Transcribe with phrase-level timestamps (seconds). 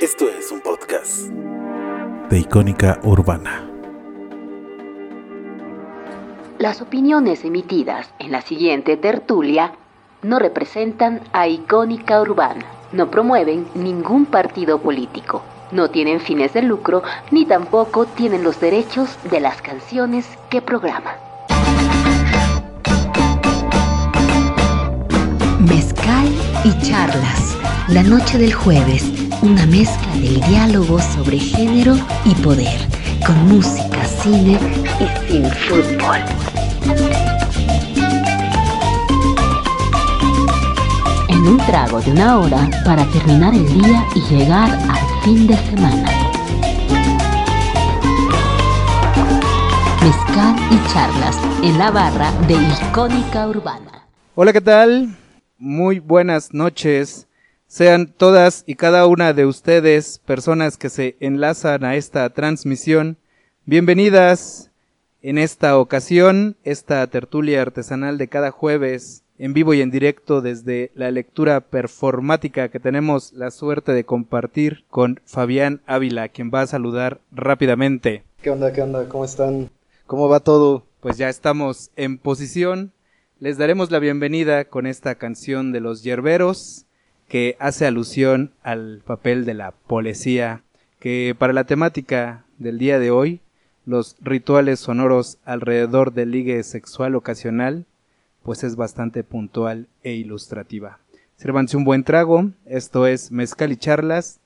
[0.00, 1.22] Esto es un podcast
[2.30, 3.68] de Icónica Urbana.
[6.60, 9.72] Las opiniones emitidas en la siguiente tertulia
[10.22, 15.42] no representan a Icónica Urbana, no promueven ningún partido político,
[15.72, 17.02] no tienen fines de lucro
[17.32, 21.16] ni tampoco tienen los derechos de las canciones que programa.
[25.58, 26.28] Mezcal
[26.62, 27.58] y charlas.
[27.88, 32.80] La noche del jueves, una mezcla del diálogo sobre género y poder,
[33.24, 34.58] con música, cine
[34.98, 36.18] y sin fútbol.
[41.28, 45.56] En un trago de una hora para terminar el día y llegar al fin de
[45.56, 46.10] semana.
[50.02, 54.08] Mezcal y charlas en la barra de Icónica Urbana.
[54.34, 55.16] Hola, ¿qué tal?
[55.58, 57.27] Muy buenas noches.
[57.70, 63.18] Sean todas y cada una de ustedes, personas que se enlazan a esta transmisión,
[63.66, 64.70] bienvenidas
[65.20, 70.92] en esta ocasión, esta tertulia artesanal de cada jueves, en vivo y en directo desde
[70.94, 76.66] la lectura performática que tenemos la suerte de compartir con Fabián Ávila, quien va a
[76.66, 78.24] saludar rápidamente.
[78.40, 78.72] ¿Qué onda?
[78.72, 79.06] ¿Qué onda?
[79.10, 79.68] ¿Cómo están?
[80.06, 80.86] ¿Cómo va todo?
[81.00, 82.92] Pues ya estamos en posición
[83.40, 86.86] les daremos la bienvenida con esta canción de los yerberos
[87.28, 90.62] que hace alusión al papel de la policía
[90.98, 93.40] que para la temática del día de hoy
[93.84, 97.86] los rituales sonoros alrededor del ligue sexual ocasional
[98.42, 100.98] pues es bastante puntual e ilustrativa.
[101.36, 104.40] Sérvanse un buen trago, esto es Mezcal y Charlas,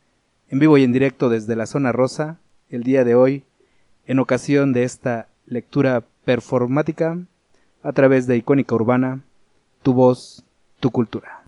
[0.48, 3.44] en vivo y en directo desde la zona rosa, el día de hoy,
[4.06, 7.19] en ocasión de esta lectura performática
[7.83, 9.20] a través de Icónica Urbana,
[9.83, 10.44] tu voz,
[10.80, 11.42] tu cultura.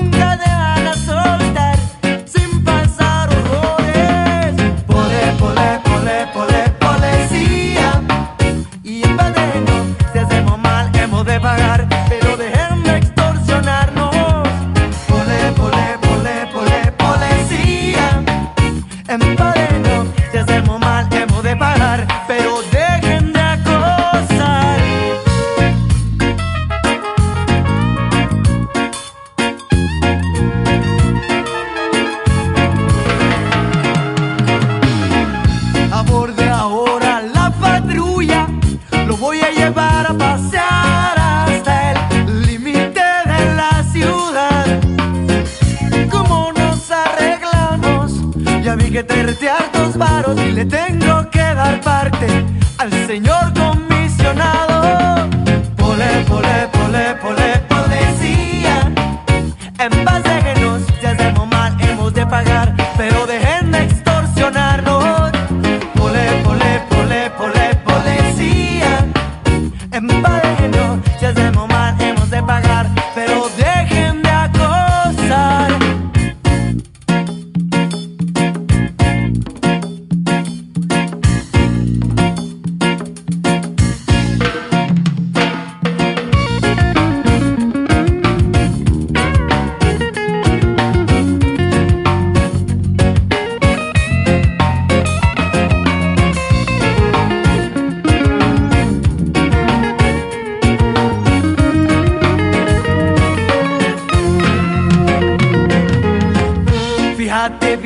[0.00, 0.55] nunca de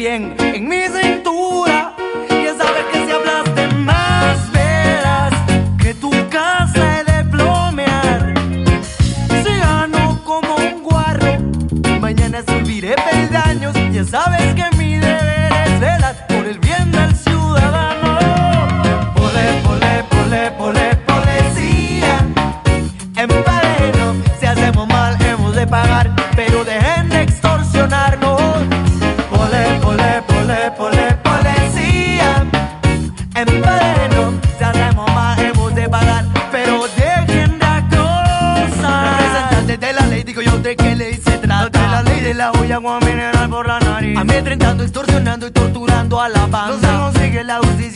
[0.00, 0.39] bien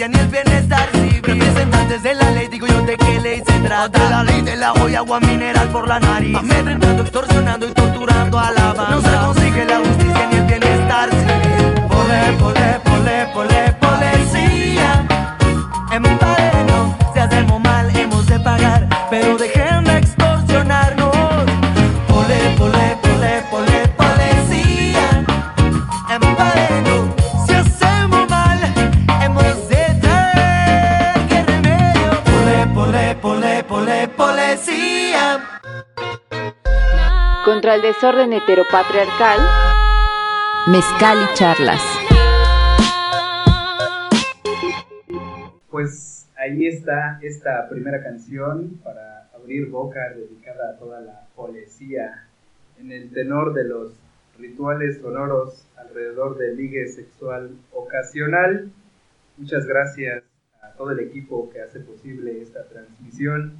[0.04, 1.22] justicia ni el bienestar civil.
[1.22, 3.98] Representantes de la ley, digo yo de qué ley se trata.
[3.98, 6.36] De la ley de la olla agua mineral por la nariz.
[6.36, 8.90] Amedrentando, extorsionando y torturando a la banda.
[8.90, 11.74] No se consigue la justicia ni el bienestar civil.
[11.88, 13.73] Pole, pole, pole, pole,
[37.84, 39.40] desorden heteropatriarcal,
[40.68, 41.82] Mezcal y charlas.
[45.68, 52.24] Pues ahí está esta primera canción para abrir boca dedicada a toda la policía
[52.80, 53.92] en el tenor de los
[54.38, 58.70] rituales sonoros alrededor del ligue sexual ocasional.
[59.36, 60.22] Muchas gracias
[60.62, 63.52] a todo el equipo que hace posible esta transmisión.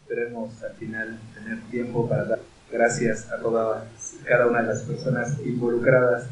[0.00, 2.38] Esperemos al final tener tiempo para dar
[2.70, 3.84] gracias a todas
[4.24, 6.26] cada una de las personas involucradas.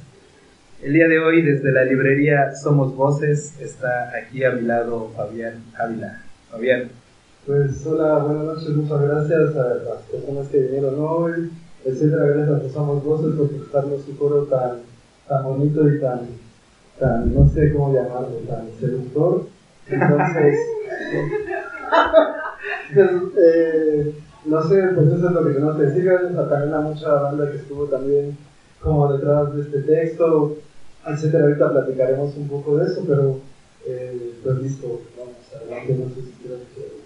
[0.83, 5.65] El día de hoy, desde la librería Somos Voces, está aquí a mi lado Fabián
[5.79, 6.23] Ávila.
[6.51, 6.91] Fabián,
[7.47, 11.51] Pues hola, buenas noches, muchas gracias a las personas que vinieron hoy,
[11.85, 14.81] etcétera, gracias a Somos Voces por prestarnos un coro tan,
[15.27, 16.21] tan bonito y tan,
[16.99, 19.47] tan, no sé cómo llamarlo, tan seductor.
[19.89, 20.59] Entonces,
[22.95, 24.15] pues, eh,
[24.47, 27.59] no sé, pues eso es lo que decir, gracias a también a mucha banda que
[27.59, 28.37] estuvo también
[28.81, 30.57] como detrás de este texto,
[31.07, 33.41] etcétera, ahorita platicaremos un poco de eso, pero
[33.87, 36.97] eh, pues listo, vamos adelante, no sé si que...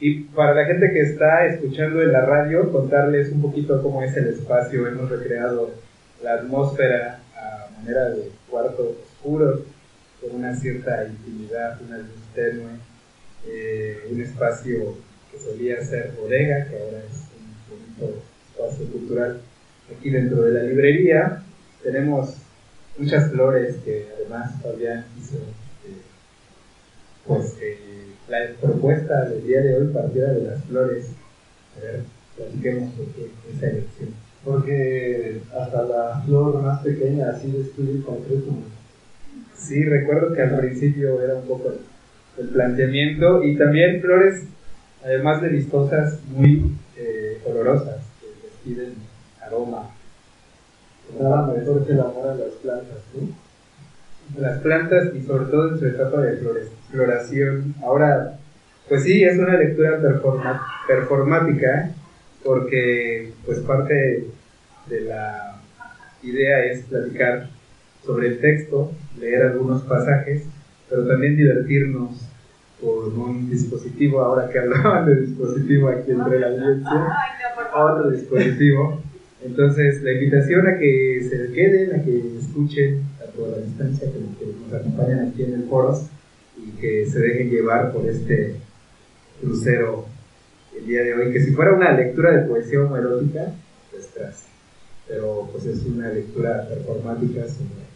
[0.00, 4.16] Y para la gente que está escuchando en la radio, contarles un poquito cómo es
[4.16, 4.86] el espacio.
[4.86, 5.70] Hemos recreado
[6.22, 9.62] la atmósfera a manera de cuarto oscuro,
[10.20, 12.70] con una cierta intimidad, una luz tenue,
[13.46, 14.96] eh, un espacio
[15.38, 19.40] que solía ser bodega, que ahora es un bonito espacio cultural.
[19.96, 21.42] Aquí dentro de la librería
[21.82, 22.34] tenemos
[22.98, 25.36] muchas flores que además Fabián hizo.
[25.36, 26.02] eh,
[27.26, 27.76] pues eh,
[28.28, 31.06] la propuesta del día de hoy partiera de las flores.
[31.76, 32.00] A ver,
[32.36, 34.10] platiquemos por qué esa elección.
[34.44, 38.52] Porque hasta la flor más pequeña así destruye el concreto.
[39.56, 41.74] Sí, recuerdo que al principio era un poco
[42.38, 44.44] el planteamiento y también flores,
[45.04, 48.94] además de vistosas, muy eh, olorosas, que despiden
[49.44, 49.90] aroma.
[51.18, 53.28] Nada mejor que el amor a las plantas, ¿no?
[54.40, 56.36] Las plantas y sobre todo en su etapa de
[56.90, 57.74] floración.
[57.82, 58.34] Ahora,
[58.88, 61.90] pues sí, es una lectura performa- performática
[62.44, 64.24] porque pues parte
[64.86, 65.60] de la
[66.22, 67.46] idea es platicar
[68.04, 70.42] sobre el texto, leer algunos pasajes,
[70.88, 72.27] pero también divertirnos
[72.80, 77.16] con un dispositivo, ahora que hablaban de dispositivo aquí entre la audiencia,
[77.74, 79.02] otro dispositivo.
[79.44, 84.44] Entonces, la invitación a que se queden, a que escuchen a toda la distancia, que,
[84.44, 85.98] que nos acompañan aquí en el foro
[86.56, 88.56] y que se dejen llevar por este
[89.40, 90.06] crucero
[90.76, 93.52] el día de hoy, que si fuera una lectura de poesía homoerótica,
[93.90, 94.44] pues tras.
[95.06, 97.88] Pero pues es una lectura performática sobre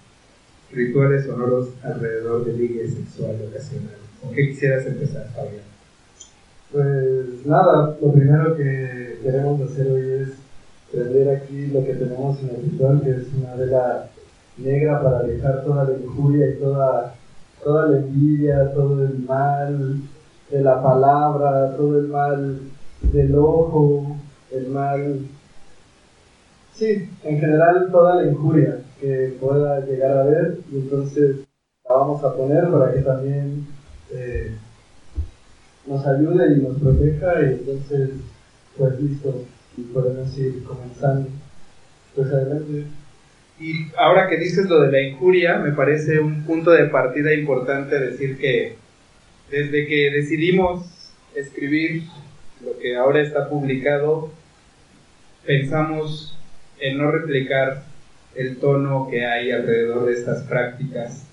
[0.73, 4.02] rituales sonoros alrededor del ligue sexual ocasional.
[4.23, 5.65] ¿Con qué quisieras empezar, Fabián?
[6.71, 10.29] Pues nada, lo primero que queremos hacer hoy es
[10.91, 14.11] prender aquí lo que tenemos en el ritual, que es una vela
[14.57, 17.15] negra para alejar toda la injuria y toda,
[17.65, 19.97] toda la envidia, todo el mal
[20.51, 22.61] de la palabra, todo el mal
[23.13, 24.17] del ojo,
[24.53, 25.21] el mal,
[26.75, 31.39] sí, en general toda la injuria que pueda llegar a ver, y entonces
[31.89, 33.67] la vamos a poner para que también
[34.15, 34.53] eh,
[35.87, 38.11] nos ayude y nos proteja, y entonces,
[38.77, 39.45] pues listo,
[39.77, 41.29] y podemos ir comenzando.
[42.15, 42.85] Pues adelante.
[43.59, 47.99] Y ahora que dices lo de la injuria, me parece un punto de partida importante
[47.99, 48.77] decir que
[49.51, 50.87] desde que decidimos
[51.35, 52.05] escribir
[52.65, 54.31] lo que ahora está publicado,
[55.47, 56.37] pensamos
[56.81, 57.85] en no replicar
[58.35, 61.27] el tono que hay alrededor de estas prácticas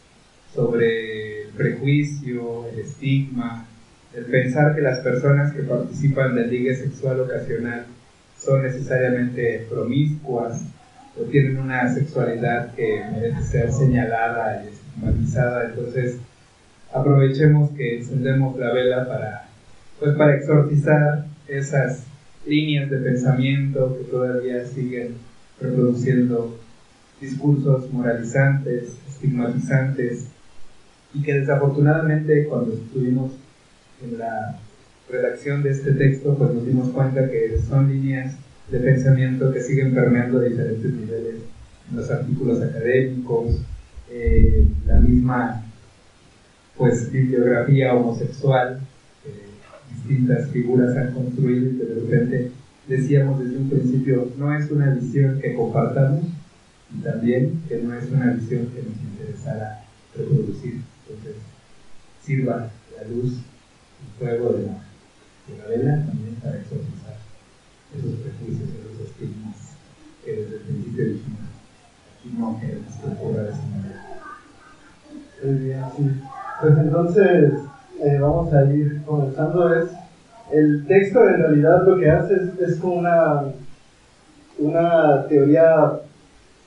[0.54, 3.68] sobre prejuicio, el estigma,
[4.16, 7.86] el pensar que las personas que participan del ligue sexual ocasional
[8.40, 10.64] son necesariamente promiscuas
[11.20, 15.66] o tienen una sexualidad que merece ser señalada y estigmatizada.
[15.66, 16.18] Entonces,
[16.94, 19.50] aprovechemos que encendemos la vela para,
[20.00, 22.06] pues, para exorcizar esas
[22.46, 25.16] líneas de pensamiento que todavía siguen
[25.60, 26.58] reproduciendo
[27.20, 30.26] discursos moralizantes, estigmatizantes,
[31.14, 33.32] y que desafortunadamente cuando estuvimos
[34.04, 34.60] en la
[35.10, 38.36] redacción de este texto, pues nos dimos cuenta que son líneas
[38.70, 41.36] de pensamiento que siguen permeando a diferentes niveles
[41.90, 43.62] en los artículos académicos,
[44.12, 45.64] eh, la misma
[46.78, 48.80] pues bibliografía homosexual
[50.10, 52.52] distintas figuras han construido y que de repente
[52.88, 56.26] decíamos desde un principio no es una visión que compartamos
[56.96, 59.84] y también que no es una visión que nos interesara
[60.16, 60.80] reproducir.
[61.10, 61.42] Entonces,
[62.24, 64.78] sirva la luz, el fuego de la,
[65.48, 67.18] de la vela también para exorcizar
[67.98, 69.56] esos prejuicios, esos estigmas
[70.24, 71.40] que desde el principio dijimos,
[72.20, 73.62] aquí no queremos que ocurra de esa.
[75.44, 76.12] Muy bien, sí.
[76.62, 77.54] Pues entonces
[78.02, 79.74] eh, vamos a ir comenzando.
[79.74, 79.86] Es,
[80.52, 83.42] el texto en realidad lo que hace es, es como una,
[84.58, 86.00] una teoría,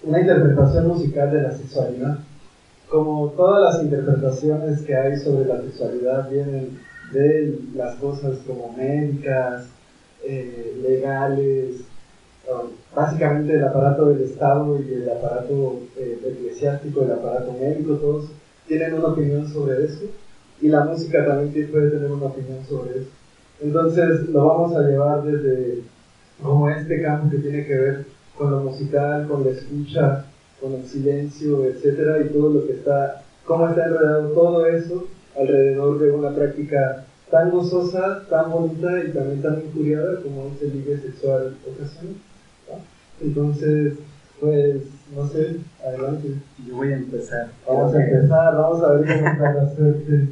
[0.02, 2.16] una interpretación musical de la sexualidad.
[2.92, 6.78] Como todas las interpretaciones que hay sobre la sexualidad vienen
[7.10, 9.64] de las cosas como médicas,
[10.22, 11.76] eh, legales,
[12.94, 18.26] básicamente el aparato del Estado y el aparato eh, eclesiástico, el aparato médico, todos
[18.68, 20.04] tienen una opinión sobre eso
[20.60, 23.08] y la música también puede tener una opinión sobre eso.
[23.62, 25.78] Entonces lo vamos a llevar desde
[26.42, 28.04] como este campo que tiene que ver
[28.36, 30.26] con lo musical, con la escucha,
[30.62, 35.98] con el silencio, etcétera, y todo lo que está, cómo está enredado todo eso alrededor
[35.98, 40.98] de una práctica tan gozosa, tan bonita y también tan injuriada como es el ligue
[40.98, 42.14] sexual ocasional.
[43.20, 43.94] Entonces,
[44.40, 44.82] pues,
[45.14, 46.34] no sé, adelante.
[46.66, 47.48] Yo voy a empezar.
[47.66, 50.28] Vamos a empezar, vamos a ver cómo está la suerte.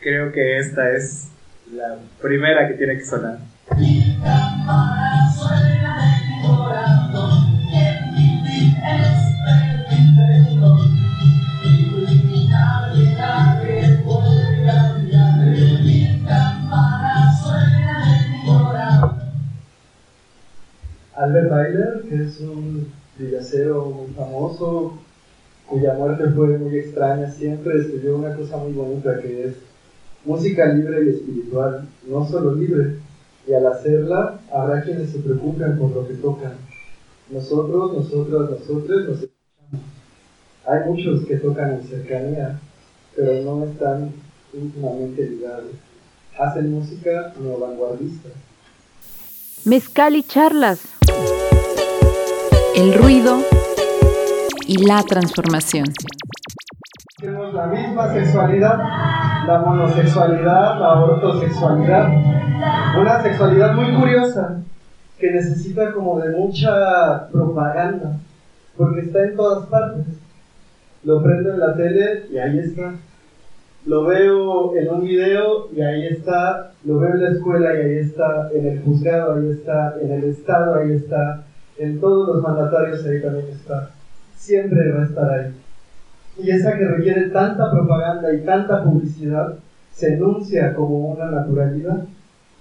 [0.00, 1.28] Creo que esta es
[1.72, 3.38] la primera que tiene que sonar.
[21.30, 24.98] Albert Weiler, que es un villacero muy famoso,
[25.68, 29.54] cuya muerte fue muy extraña, siempre escribió una cosa muy bonita que es
[30.24, 32.96] música libre y espiritual, no solo libre,
[33.46, 36.54] y al hacerla habrá quienes se preocupen por lo que tocan.
[37.30, 39.86] Nosotros, nosotras, nosotros nos escuchamos.
[40.66, 42.58] Hay muchos que tocan en cercanía,
[43.14, 44.10] pero no están
[44.52, 45.70] íntimamente ligados.
[46.36, 48.30] Hacen música no vanguardista.
[49.64, 50.99] Mezcal y charlas.
[52.80, 53.36] El ruido
[54.66, 55.84] y la transformación.
[57.20, 58.78] Tenemos la misma sexualidad,
[59.46, 62.08] la monosexualidad, la ortosexualidad.
[62.98, 64.62] Una sexualidad muy curiosa
[65.18, 68.16] que necesita como de mucha propaganda,
[68.78, 70.06] porque está en todas partes.
[71.04, 72.94] Lo prendo en la tele y ahí está.
[73.84, 76.72] Lo veo en un video y ahí está.
[76.86, 78.48] Lo veo en la escuela y ahí está.
[78.54, 79.96] En el juzgado ahí está.
[80.00, 81.44] En el estado ahí está.
[81.80, 83.90] En todos los mandatarios ahí también está.
[84.36, 85.54] Siempre va a estar ahí
[86.42, 89.56] y esa que requiere tanta propaganda y tanta publicidad
[89.92, 92.04] se enuncia como una naturalidad,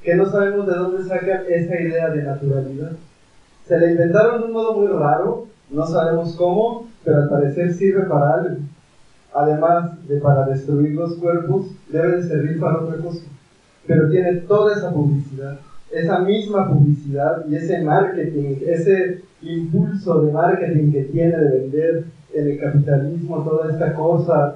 [0.03, 2.91] que no sabemos de dónde sacan esa idea de naturalidad.
[3.65, 8.03] Se la inventaron de un modo muy raro, no sabemos cómo, pero al parecer sirve
[8.03, 8.57] para algo.
[9.33, 13.25] Además de para destruir los cuerpos, debe de servir para otra cosa.
[13.85, 15.59] Pero tiene toda esa publicidad,
[15.91, 22.03] esa misma publicidad y ese marketing, ese impulso de marketing que tiene de vender
[22.33, 24.55] en el capitalismo toda esta cosa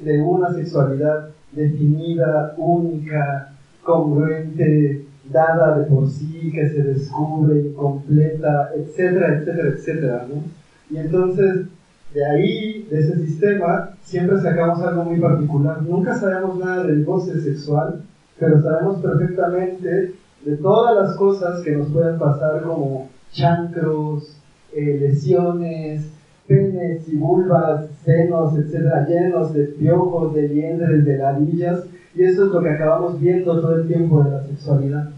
[0.00, 9.38] de una sexualidad definida, única, congruente, dada de por sí, que se descubre, incompleta, etcétera,
[9.38, 10.26] etcétera, etcétera.
[10.28, 10.42] ¿no?
[10.90, 11.66] Y entonces,
[12.12, 15.82] de ahí, de ese sistema, siempre sacamos algo muy particular.
[15.82, 18.00] Nunca sabemos nada del goce sexual,
[18.38, 20.12] pero sabemos perfectamente
[20.44, 24.36] de todas las cosas que nos pueden pasar como chancros,
[24.74, 26.10] eh, lesiones,
[26.46, 31.84] penes y vulvas, senos, etcétera, llenos de piojos, de liendres, de ladillas,
[32.14, 35.08] y eso es lo que acabamos viendo todo el tiempo de la sexualidad,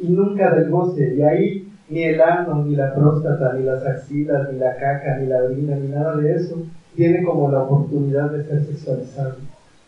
[0.00, 4.48] y nunca del goce, y ahí ni el ano, ni la próstata, ni las axilas,
[4.50, 6.60] ni la caca, ni la orina, ni nada de eso,
[6.94, 9.34] tiene como la oportunidad de ser sexualizado.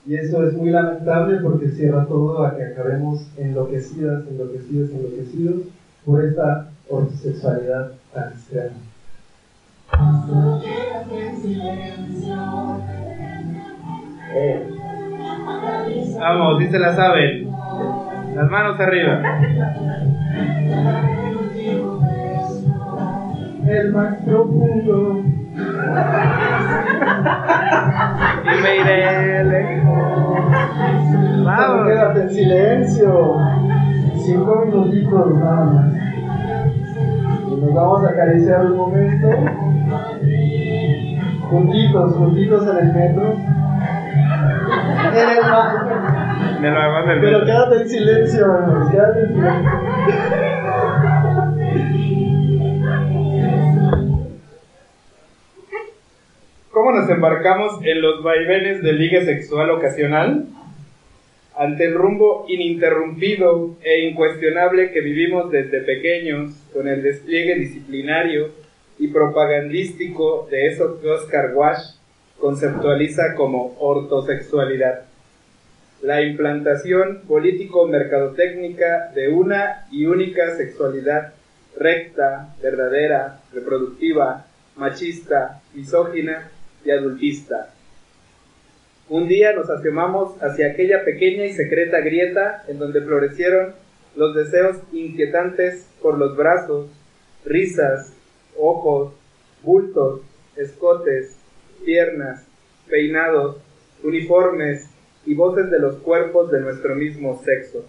[0.06, 5.62] Y eso es muy lamentable porque cierra todo a que acabemos enloquecidas, enloquecidos, enloquecidos
[6.04, 8.76] por esta ortosexualidad tan extrema.
[14.34, 14.68] Eh.
[16.18, 17.50] Vamos, si se la saben.
[18.34, 19.22] Las manos arriba.
[23.66, 25.33] El más profundo.
[28.44, 29.98] Y me iré lejos.
[31.44, 31.86] Vamos.
[31.86, 33.36] quédate en silencio.
[34.16, 35.92] Cinco minutitos nada más.
[37.46, 39.28] Y nos vamos a acariciar un momento.
[41.50, 43.36] Juntitos, juntitos en el metro.
[45.12, 46.58] En el mar.
[46.60, 50.63] Me lo hago en el Pero quédate en silencio, hermanos, quédate en silencio.
[57.04, 60.46] Nos embarcamos en los vaivenes de ligue sexual ocasional?
[61.54, 68.52] Ante el rumbo ininterrumpido e incuestionable que vivimos desde pequeños, con el despliegue disciplinario
[68.98, 71.96] y propagandístico de eso que Oscar Wash
[72.38, 75.02] conceptualiza como ortosexualidad.
[76.00, 81.34] La implantación político-mercadotécnica de una y única sexualidad
[81.76, 84.46] recta, verdadera, reproductiva,
[84.76, 86.50] machista, misógina
[86.84, 87.70] y adultista.
[89.08, 93.74] Un día nos asomamos hacia aquella pequeña y secreta grieta en donde florecieron
[94.16, 96.88] los deseos inquietantes por los brazos,
[97.44, 98.12] risas,
[98.56, 99.12] ojos,
[99.62, 100.22] bultos,
[100.56, 101.36] escotes,
[101.84, 102.46] piernas,
[102.88, 103.58] peinados,
[104.02, 104.88] uniformes
[105.26, 107.84] y voces de los cuerpos de nuestro mismo sexo.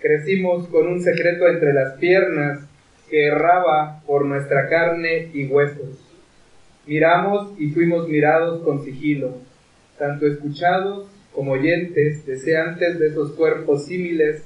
[0.00, 2.60] Crecimos con un secreto entre las piernas
[3.08, 6.01] que erraba por nuestra carne y huesos.
[6.86, 9.36] Miramos y fuimos mirados con sigilo,
[9.98, 14.42] tanto escuchados como oyentes, deseantes de esos cuerpos símiles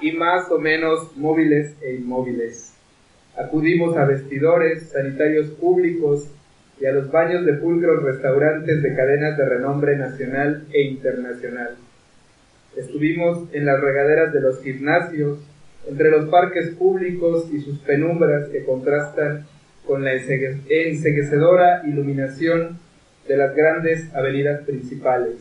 [0.00, 2.74] y más o menos móviles e inmóviles.
[3.36, 6.28] Acudimos a vestidores, sanitarios públicos
[6.80, 11.76] y a los baños de pulcros restaurantes de cadenas de renombre nacional e internacional.
[12.76, 15.38] Estuvimos en las regaderas de los gimnasios,
[15.88, 19.46] entre los parques públicos y sus penumbras que contrastan
[19.88, 22.78] con la ensegue- enceguecedora iluminación
[23.26, 25.36] de las grandes avenidas principales.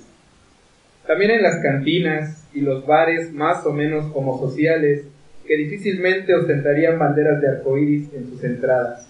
[1.06, 5.04] También en las cantinas y los bares más o menos homosociales
[5.46, 9.10] que difícilmente ostentarían banderas de arcoíris en sus entradas.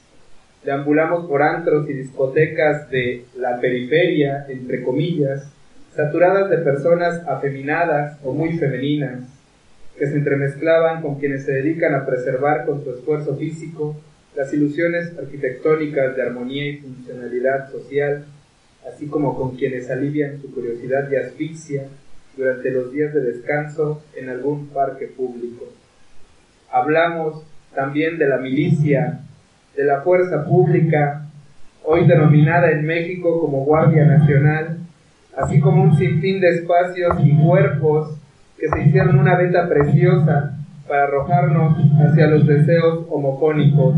[0.65, 5.51] Deambulamos por antros y discotecas de la periferia, entre comillas,
[5.95, 9.19] saturadas de personas afeminadas o muy femeninas,
[9.97, 13.95] que se entremezclaban con quienes se dedican a preservar con su esfuerzo físico
[14.37, 18.23] las ilusiones arquitectónicas de armonía y funcionalidad social,
[18.87, 21.87] así como con quienes alivian su curiosidad y asfixia
[22.37, 25.65] durante los días de descanso en algún parque público.
[26.71, 29.21] Hablamos también de la milicia,
[29.75, 31.25] de la fuerza pública,
[31.83, 34.77] hoy denominada en México como Guardia Nacional,
[35.35, 38.15] así como un sinfín de espacios y cuerpos
[38.59, 40.56] que se hicieron una veta preciosa
[40.87, 43.95] para arrojarnos hacia los deseos homofónicos.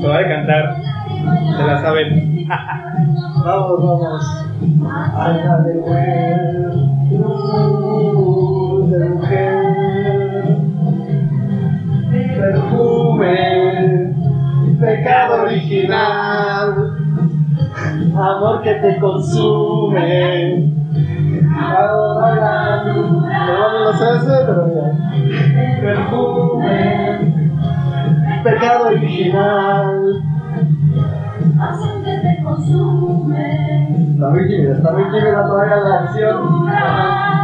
[0.00, 0.76] Se va a cantar,
[1.56, 2.46] se la saben.
[3.44, 4.42] Vamos, vamos.
[15.72, 16.96] Original,
[18.14, 20.70] amor que te consume.
[21.56, 24.06] Ahora, no, lo sé
[24.46, 24.92] pero mira.
[25.80, 27.32] Perfume,
[28.44, 30.22] pecado original.
[34.12, 37.41] Está muy tímida, está muy tímida todavía la acción.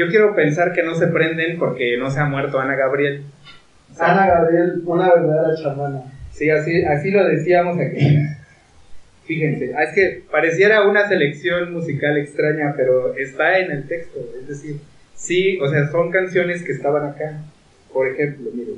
[0.00, 3.22] Yo quiero pensar que no se prenden porque no se ha muerto Ana Gabriel.
[3.98, 6.00] Ana Gabriel, una verdadera chamana.
[6.30, 8.00] Sí, así, así lo decíamos aquí.
[9.26, 14.20] Fíjense, ah, es que pareciera una selección musical extraña, pero está en el texto.
[14.40, 14.76] Es decir,
[15.14, 17.42] sí, o sea, son canciones que estaban acá.
[17.92, 18.76] Por ejemplo, miren.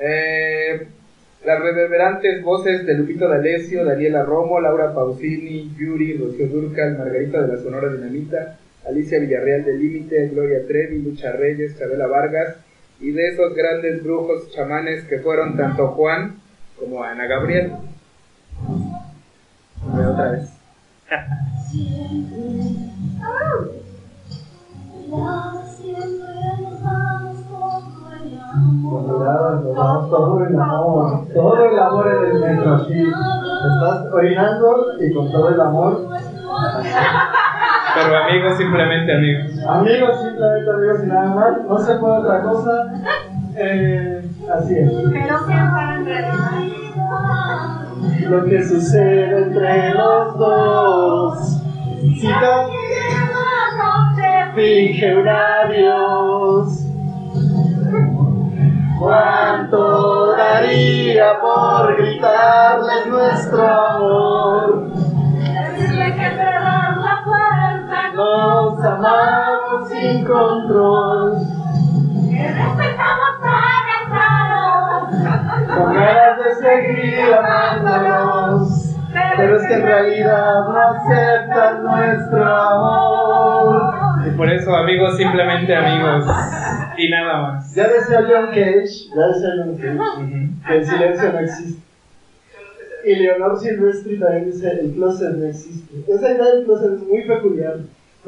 [0.00, 0.88] eh,
[1.46, 7.54] Las reverberantes voces de Lupito D'Alessio, Daniela Romo, Laura Pausini, Yuri, Rocío Durcal, Margarita de
[7.54, 12.56] la Sonora Dinamita, Alicia Villarreal de Límite, Gloria Trevi, Lucha Reyes, Chabela Vargas
[13.00, 16.40] y de esos grandes brujos chamanes que fueron tanto Juan
[16.78, 17.72] como Ana Gabriel.
[19.94, 20.48] Ve otra vez.
[30.08, 33.02] Todo el amor, todo el amor en el metro, así.
[33.02, 36.08] Estás orinando y con todo el amor.
[38.02, 39.66] Pero amigos, simplemente amigos.
[39.66, 41.64] Amigos, simplemente amigos y nada más.
[41.68, 42.92] No se puede otra cosa.
[43.56, 44.22] Eh,
[44.54, 45.10] así es.
[45.10, 45.40] Realidad.
[48.28, 51.62] Lo que sucede entre los dos.
[52.20, 52.66] Cita,
[54.54, 56.84] finge un adiós.
[58.98, 65.07] ¿Cuánto daría por gritarles nuestro amor?
[68.28, 71.32] Nos amamos sin control,
[72.30, 75.08] Que respetamos fracasados.
[75.74, 78.94] con ganas de seguir amándonos.
[79.36, 83.92] Pero es que en realidad no aceptan nuestro amor.
[84.26, 86.24] Y por eso amigos, simplemente amigos.
[86.98, 87.74] Y nada más.
[87.74, 91.82] Ya decía John Cage, ya decía John Cage, que el silencio no existe.
[93.06, 95.94] Y Leonor Silvestri también dice, el closet no existe.
[96.12, 97.76] Esa idea del closet es muy peculiar,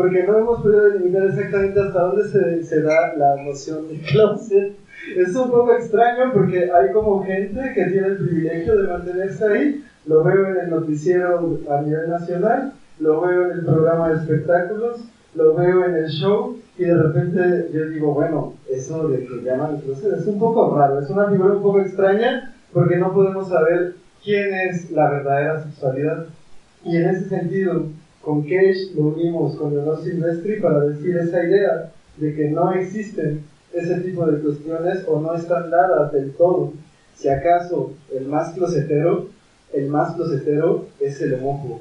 [0.00, 4.72] porque no hemos podido delimitar exactamente hasta dónde se, se da la noción de closet.
[5.14, 9.84] Es un poco extraño porque hay como gente que tiene el privilegio de mantenerse ahí.
[10.06, 15.04] Lo veo en el noticiero a nivel nacional, lo veo en el programa de espectáculos,
[15.34, 19.82] lo veo en el show y de repente yo digo, bueno, eso de que llaman
[19.82, 23.96] closet es un poco raro, es una figura un poco extraña porque no podemos saber
[24.24, 26.24] quién es la verdadera sexualidad.
[26.86, 27.84] Y en ese sentido,
[28.22, 33.42] con Cage lo unimos con Leonor Silvestri para decir esa idea de que no existen
[33.72, 36.72] ese tipo de cuestiones o no están dadas del todo.
[37.14, 39.26] Si acaso el más closetero,
[39.72, 41.80] el más closetero es el homófobo.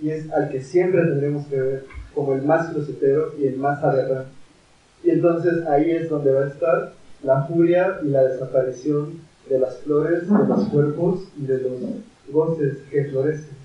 [0.00, 3.82] Y es al que siempre tendremos que ver como el más closetero y el más
[3.82, 4.30] aberrante.
[5.02, 9.78] Y entonces ahí es donde va a estar la furia y la desaparición de las
[9.78, 11.72] flores, de los cuerpos y de los
[12.30, 13.55] goces que florecen.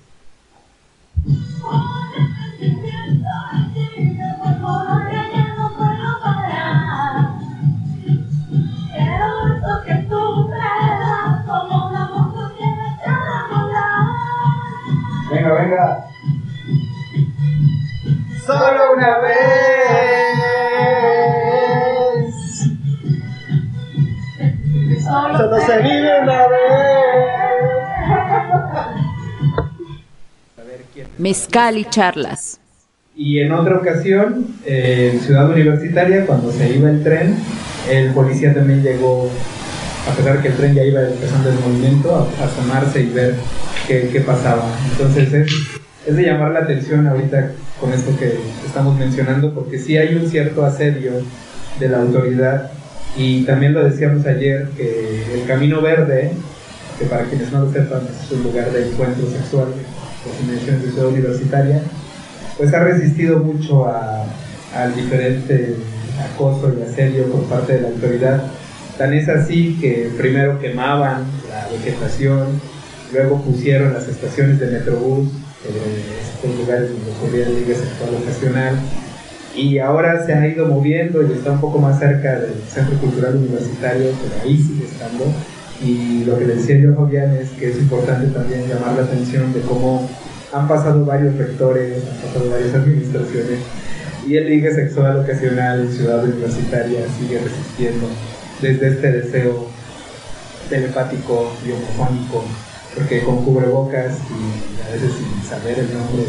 [15.30, 16.04] Venga, venga.
[18.44, 19.42] Solo una vez.
[25.02, 26.61] Solo se vive una vez.
[31.22, 32.58] Mezcal y charlas.
[33.14, 37.36] Y en otra ocasión, en Ciudad Universitaria, cuando se iba el tren,
[37.88, 39.30] el policía también llegó,
[40.10, 43.36] a pesar que el tren ya iba empezando el movimiento, a asomarse y ver
[43.86, 44.64] qué, qué pasaba.
[44.90, 45.52] Entonces es,
[46.08, 50.28] es de llamar la atención ahorita con esto que estamos mencionando, porque sí hay un
[50.28, 51.12] cierto asedio
[51.78, 52.72] de la autoridad.
[53.16, 56.32] Y también lo decíamos ayer, que el Camino Verde,
[56.98, 59.68] que para quienes no lo sepan es un lugar de encuentro sexual,
[60.24, 61.82] por dimensiones de Ciudad Universitaria,
[62.56, 64.24] pues ha resistido mucho a-
[64.74, 65.76] al diferente
[66.34, 68.42] acoso y asedio por parte de la autoridad.
[68.98, 72.60] Tan es así que primero quemaban la vegetación,
[73.12, 75.28] luego pusieron las estaciones de Metrobús,
[75.64, 78.78] eh, estos lugares donde ocurría el ligue sexual ocasional,
[79.54, 83.36] y ahora se ha ido moviendo y está un poco más cerca del Centro Cultural
[83.36, 85.24] Universitario, pero ahí sigue estando.
[85.84, 89.02] Y lo que le decía yo a Fabián es que es importante también llamar la
[89.02, 90.08] atención de cómo
[90.52, 93.58] han pasado varios rectores, han pasado varias administraciones,
[94.28, 98.06] y el ligue sexual ocasional en Ciudad Universitaria sigue resistiendo
[98.60, 99.66] desde este deseo
[100.68, 102.44] telepático y homofónico,
[102.94, 106.28] porque con cubrebocas y a veces sin saber el nombre de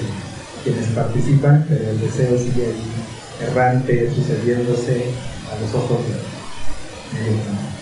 [0.63, 5.06] quienes participan, pero el deseo sigue ahí errante, sucediéndose
[5.52, 7.73] a los ojos de, de-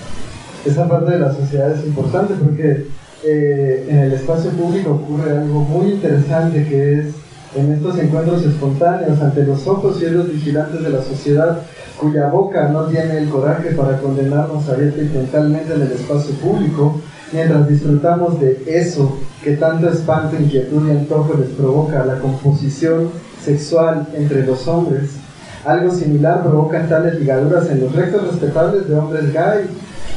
[0.66, 2.88] Esa parte de la sociedad es importante porque
[3.24, 7.06] eh, en el espacio público ocurre algo muy interesante que es
[7.56, 11.62] en estos encuentros espontáneos ante los ojos y oídos vigilantes de la sociedad
[12.02, 16.96] cuya boca no tiene el coraje para condenarnos abierta y frontalmente en el espacio público,
[17.32, 23.10] mientras disfrutamos de eso que tanto espanto, inquietud y antojo les provoca la composición
[23.44, 25.12] sexual entre los hombres.
[25.64, 29.68] Algo similar provocan tales ligaduras en los rectos respetables de hombres gay,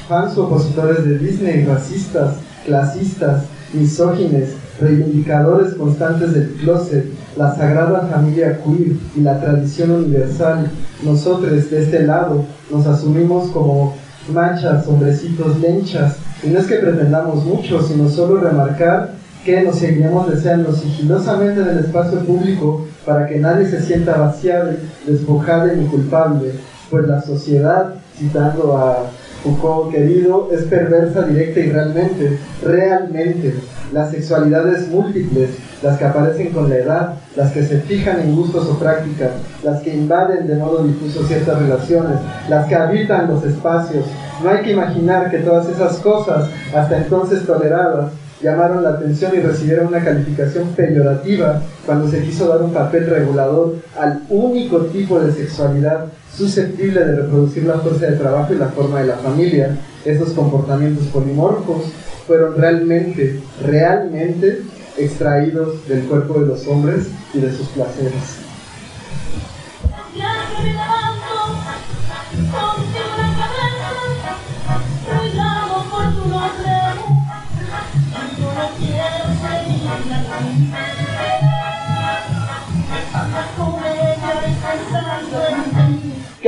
[0.08, 8.96] fans opositores de Disney, racistas, clasistas, misógines, reivindicadores constantes del closet, la sagrada familia queer
[9.16, 10.70] y la tradición universal,
[11.02, 13.94] nosotros de este lado nos asumimos como
[14.32, 19.12] manchas, hombrecitos, lenchas, y no es que pretendamos mucho, sino solo remarcar
[19.44, 24.70] que nos seguiremos deseando sigilosamente del espacio público para que nadie se sienta vaciado,
[25.06, 26.52] despojado ni culpable,
[26.90, 29.10] pues la sociedad, citando a
[29.44, 33.54] Foucault querido, es perversa directa y realmente, realmente.
[33.92, 35.50] Las sexualidades múltiples,
[35.82, 39.82] las que aparecen con la edad, las que se fijan en gustos o prácticas, las
[39.82, 44.06] que invaden de modo difuso ciertas relaciones, las que habitan los espacios.
[44.42, 48.12] No hay que imaginar que todas esas cosas, hasta entonces toleradas,
[48.44, 53.76] llamaron la atención y recibieron una calificación peyorativa cuando se quiso dar un papel regulador
[53.98, 59.00] al único tipo de sexualidad susceptible de reproducir la fuerza de trabajo y la forma
[59.00, 59.76] de la familia.
[60.04, 61.84] Esos comportamientos polimorfos
[62.26, 64.60] fueron realmente, realmente
[64.98, 68.44] extraídos del cuerpo de los hombres y de sus placeres.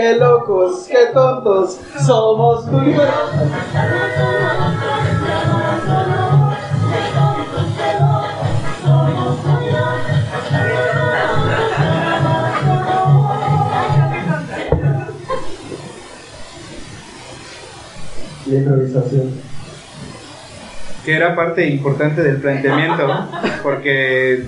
[0.06, 3.02] Qué locos, qué tontos somos tú y yo.
[18.46, 19.32] La improvisación.
[21.04, 23.08] que era parte importante del planteamiento,
[23.60, 24.44] porque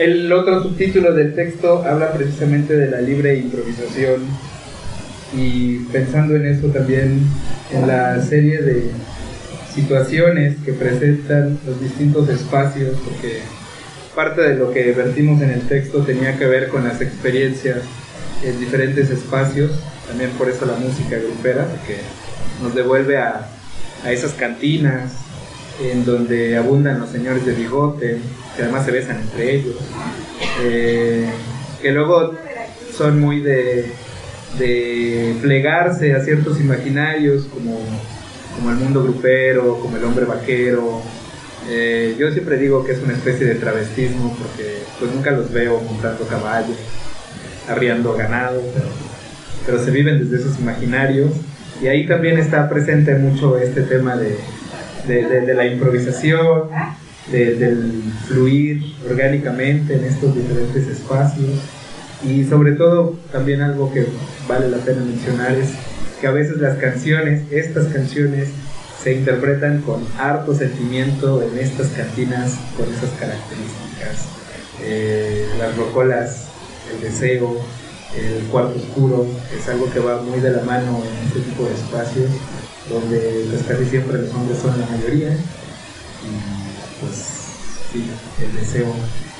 [0.00, 4.22] el otro subtítulo del texto habla precisamente de la libre improvisación
[5.36, 7.20] y pensando en eso también
[7.70, 8.90] en la serie de
[9.74, 13.40] situaciones que presentan los distintos espacios, porque
[14.14, 17.80] parte de lo que vertimos en el texto tenía que ver con las experiencias
[18.42, 19.70] en diferentes espacios,
[20.08, 21.98] también por eso la música grupera, que
[22.64, 23.50] nos devuelve a,
[24.02, 25.12] a esas cantinas
[25.80, 28.18] en donde abundan los señores de bigote,
[28.56, 29.76] que además se besan entre ellos,
[30.62, 31.26] eh,
[31.80, 32.34] que luego
[32.96, 33.92] son muy de,
[34.58, 37.78] de plegarse a ciertos imaginarios como,
[38.56, 41.00] como el mundo grupero, como el hombre vaquero.
[41.68, 45.80] Eh, yo siempre digo que es una especie de travestismo porque pues nunca los veo
[45.80, 46.76] montando caballos,
[47.68, 48.86] arriando ganado, pero,
[49.64, 51.30] pero se viven desde esos imaginarios
[51.80, 54.36] y ahí también está presente mucho este tema de,
[55.06, 56.68] de, de- la improvisación,
[57.30, 61.50] de- del fluir orgánicamente en estos diferentes espacios
[62.26, 64.06] y sobre todo también algo que
[64.48, 65.70] vale la pena mencionar es
[66.20, 68.48] que a veces las canciones, estas canciones,
[69.02, 74.26] se interpretan con harto sentimiento en estas cantinas con esas características.
[74.82, 76.48] Eh, las rocolas,
[76.94, 77.56] el deseo,
[78.14, 79.26] el cuarto oscuro,
[79.58, 82.28] es algo que va muy de la mano en este tipo de espacios
[82.90, 87.14] donde pues casi siempre los hombres son la mayoría y pues
[87.92, 88.04] sí,
[88.42, 88.92] el deseo,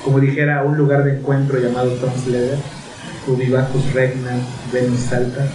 [0.03, 2.57] como dijera un lugar de encuentro llamado Tom's Leather,
[3.25, 4.39] Cubibacus Regna,
[4.73, 5.47] Venus Salta,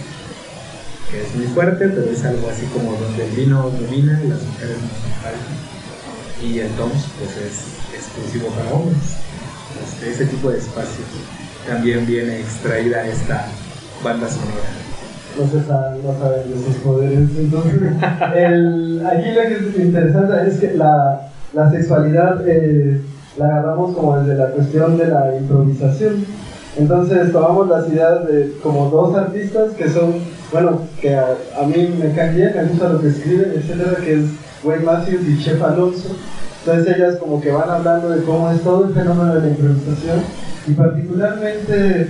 [1.11, 4.41] que es muy fuerte, pero es algo así como donde el vino domina y las
[4.43, 6.43] mujeres no son faltas.
[6.43, 9.17] Y el Tom's pues es exclusivo para hombres.
[9.73, 11.07] Pues, ese tipo de espacios
[11.67, 13.47] también viene extraída esta
[14.03, 14.86] banda sonora.
[15.39, 17.29] No se saben, no saben de sus poderes.
[17.37, 17.81] Entonces,
[18.35, 23.01] el, aquí lo que es interesante es que la, la sexualidad eh,
[23.37, 26.25] la agarramos como desde la cuestión de la improvisación.
[26.77, 30.13] Entonces tomamos las ideas de como dos artistas que son,
[30.51, 34.13] bueno, que a, a mí me caen bien, me gusta lo que escriben, etcétera, que
[34.13, 34.25] es
[34.63, 36.15] Wayne Matthews y Chef Alonso.
[36.59, 40.19] Entonces ellas como que van hablando de cómo es todo el fenómeno de la improvisación
[40.67, 42.09] y particularmente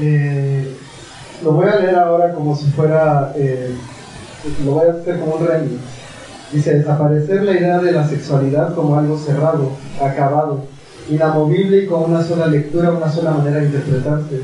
[0.00, 0.76] eh,
[1.42, 3.74] lo voy a leer ahora como si fuera, eh,
[4.64, 5.80] lo voy a hacer como un remix.
[6.52, 10.64] Dice, desaparecer la idea de la sexualidad como algo cerrado, acabado,
[11.10, 14.40] inamovible y con una sola lectura, una sola manera de interpretarse.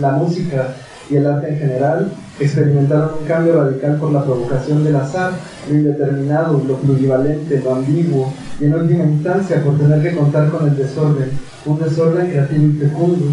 [0.00, 0.74] La música
[1.08, 5.32] y el arte en general experimentaron un cambio radical por la provocación del azar,
[5.68, 10.68] lo indeterminado, lo plurivalente, lo ambiguo, y en última instancia por tener que contar con
[10.68, 11.30] el desorden,
[11.64, 13.26] un desorden creativo y fecundo.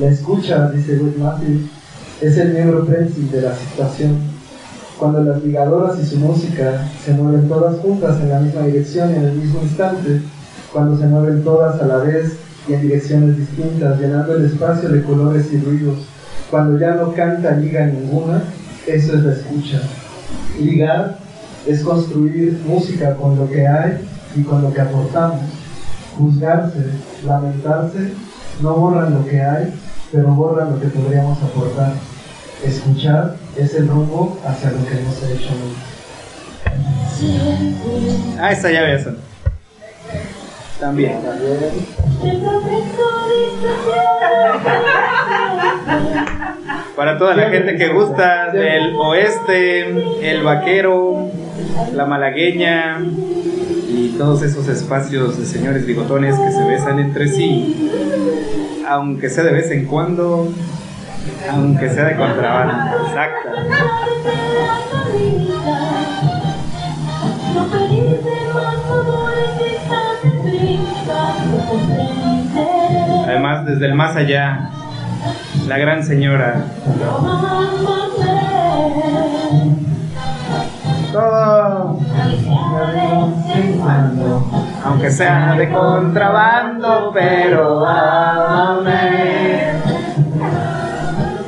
[0.00, 1.62] La escucha, dice Wood Matthews,
[2.20, 4.18] es el miembro prensil de la situación.
[4.98, 9.16] Cuando las ligadoras y su música se mueven todas juntas en la misma dirección y
[9.16, 10.22] en el mismo instante,
[10.72, 12.32] cuando se mueven todas a la vez
[12.66, 15.98] y en direcciones distintas, llenando el espacio de colores y ruidos,
[16.50, 18.42] cuando ya no canta liga ninguna,
[18.86, 19.82] eso es la escucha.
[20.58, 21.18] Ligar
[21.66, 23.98] es construir música con lo que hay
[24.34, 25.40] y con lo que aportamos.
[26.16, 26.86] Juzgarse,
[27.26, 28.12] lamentarse,
[28.62, 29.74] no borran lo que hay,
[30.12, 31.92] pero borran lo que podríamos aportar.
[32.64, 35.96] Escuchar es el rumbo hacia lo que ha hecho nunca.
[38.40, 39.06] Ah, esa ya ves.
[40.80, 41.18] También.
[46.94, 51.30] Para toda la gente que gusta del oeste, el vaquero,
[51.94, 52.98] la malagueña
[53.88, 57.90] y todos esos espacios de señores bigotones que se besan entre sí,
[58.88, 60.52] aunque sea de vez en cuando,
[61.50, 63.06] aunque sea de contrabando.
[63.06, 63.48] Exacto.
[73.24, 74.70] Además, desde el más allá,
[75.66, 76.64] la gran señora.
[81.12, 81.98] Todo,
[84.84, 89.66] aunque sea de contrabando, pero amame.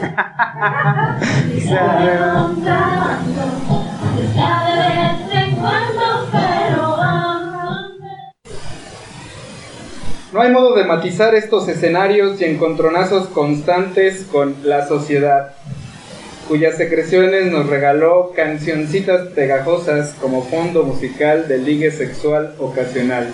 [1.68, 3.38] Sea de-
[10.32, 15.52] No hay modo de matizar estos escenarios y encontronazos constantes con la sociedad,
[16.48, 23.28] cuyas secreciones nos regaló cancioncitas pegajosas como fondo musical de ligue sexual ocasional,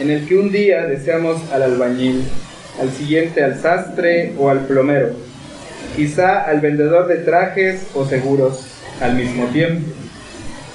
[0.00, 2.24] en el que un día deseamos al albañil,
[2.80, 5.10] al siguiente al sastre o al plomero,
[5.94, 8.66] quizá al vendedor de trajes o seguros
[9.00, 9.86] al mismo tiempo.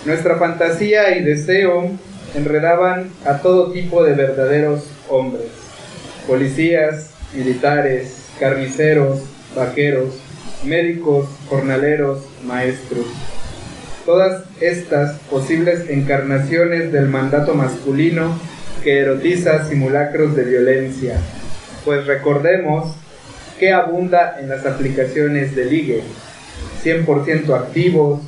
[0.06, 1.92] Nuestra fantasía y deseo
[2.34, 5.48] enredaban a todo tipo de verdaderos hombres,
[6.26, 9.20] policías, militares, carniceros,
[9.54, 10.27] vaqueros,
[10.64, 13.06] médicos, jornaleros, maestros.
[14.06, 18.40] Todas estas posibles encarnaciones del mandato masculino
[18.84, 21.20] que erotiza simulacros de violencia,
[21.84, 22.96] pues recordemos
[23.60, 26.04] que abunda en las aplicaciones de ligue,
[26.84, 28.22] 100% activos,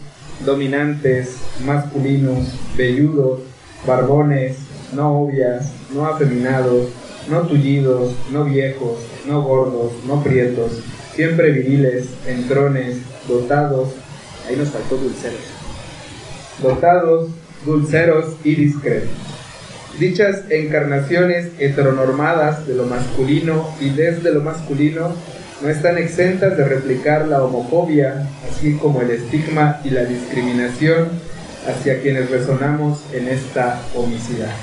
[0.45, 3.41] dominantes, masculinos, velludos,
[3.85, 4.57] barbones,
[4.93, 6.89] no obvias, no afeminados,
[7.29, 10.81] no tullidos, no viejos, no gordos, no prietos,
[11.19, 12.95] siempre viriles, entrones,
[13.27, 13.89] dotados,
[14.47, 15.41] ahí nos faltó dulceros,
[16.63, 17.29] dotados,
[17.65, 19.09] dulceros y discretos.
[19.99, 25.13] Dichas encarnaciones heteronormadas de lo masculino y desde lo masculino
[25.61, 31.09] no están exentas de replicar la homofobia, así como el estigma y la discriminación
[31.67, 34.55] hacia quienes resonamos en esta homicidad.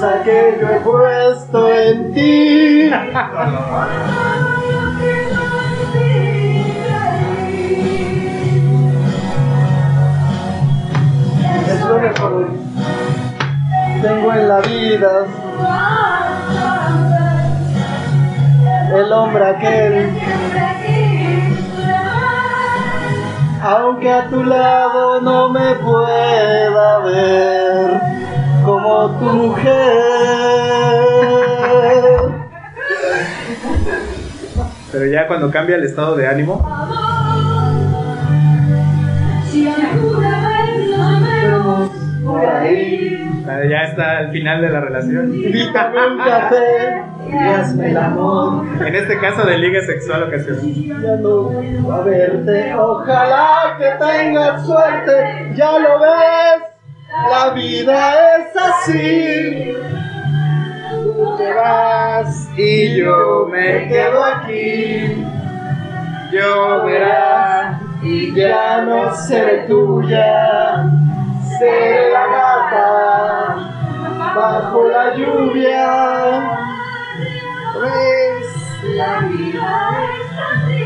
[0.00, 2.90] Esperanza que yo he puesto en ti.
[11.68, 12.48] Es lo mejor.
[14.02, 15.26] Tengo en la vida
[18.94, 20.18] el hombre aquel.
[23.62, 28.09] Aunque a tu lado no me pueda ver
[28.90, 29.80] como tu mujer.
[34.92, 36.66] Pero ya cuando cambia el estado de ánimo,
[41.32, 41.90] Vemos
[42.24, 43.44] por ahí.
[43.48, 45.34] ah, ya está al final de la relación.
[45.34, 48.64] Invítame un café y hazme el amor.
[48.84, 50.62] En este caso de liga sexual ocasional.
[50.74, 52.74] Ya no a verte.
[52.74, 55.52] Ojalá que tengas suerte.
[55.54, 56.69] Ya lo ves.
[57.28, 59.72] La vida es así.
[60.90, 65.24] Tú te vas Y yo me quedo aquí.
[66.32, 70.84] Yo verá y ya no seré tuya.
[71.58, 73.56] Seré la gata
[74.34, 76.56] bajo la lluvia.
[77.74, 80.80] Pues La vida es así.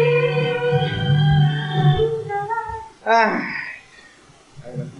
[3.07, 3.39] Ah,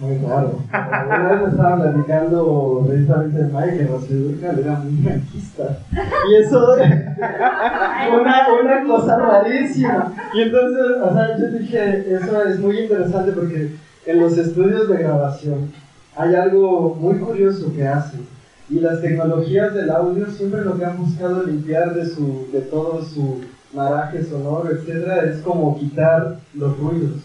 [0.05, 0.59] Muy raro.
[0.69, 5.79] Una vez me estaba platicando precisamente de Mike que Rocío Dúrcal era muy franquista.
[6.29, 6.75] Y eso
[8.21, 10.13] una, una cosa rarísima.
[10.33, 13.75] Y entonces, o sea, yo dije, eso es muy interesante porque
[14.05, 15.71] en los estudios de grabación
[16.15, 18.21] hay algo muy curioso que hacen.
[18.69, 23.01] Y las tecnologías del audio siempre lo que han buscado limpiar de, su, de todo
[23.01, 23.41] su
[23.73, 27.21] maraje sonoro, etcétera, es como quitar los ruidos.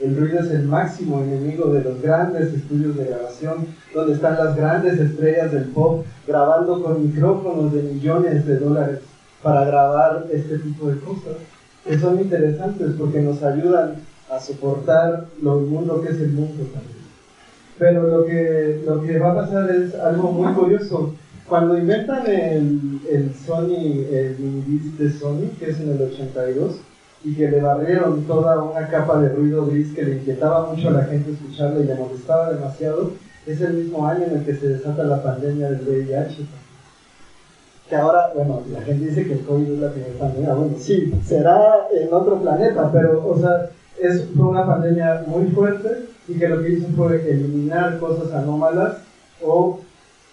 [0.00, 4.56] El ruido es el máximo enemigo de los grandes estudios de grabación, donde están las
[4.56, 8.98] grandes estrellas del pop grabando con micrófonos de millones de dólares
[9.42, 11.36] para grabar este tipo de cosas,
[11.86, 13.96] que son interesantes porque nos ayudan
[14.30, 17.04] a soportar lo inmundo que es el mundo también.
[17.78, 21.14] Pero lo que, lo que va a pasar es algo muy curioso.
[21.48, 26.80] Cuando inventan el, el Sony, el mini de Sony, que es en el 82,
[27.24, 30.92] y que le barrieron toda una capa de ruido gris que le inquietaba mucho a
[30.92, 33.12] la gente escucharlo y le molestaba demasiado,
[33.46, 36.44] es el mismo año en el que se desata la pandemia del VIH.
[37.88, 41.10] Que ahora, bueno, la gente dice que el COVID es la primera pandemia, bueno, sí,
[41.24, 43.68] será en otro planeta, pero, o sea,
[43.98, 48.96] es, fue una pandemia muy fuerte y que lo que hizo fue eliminar cosas anómalas
[49.42, 49.78] o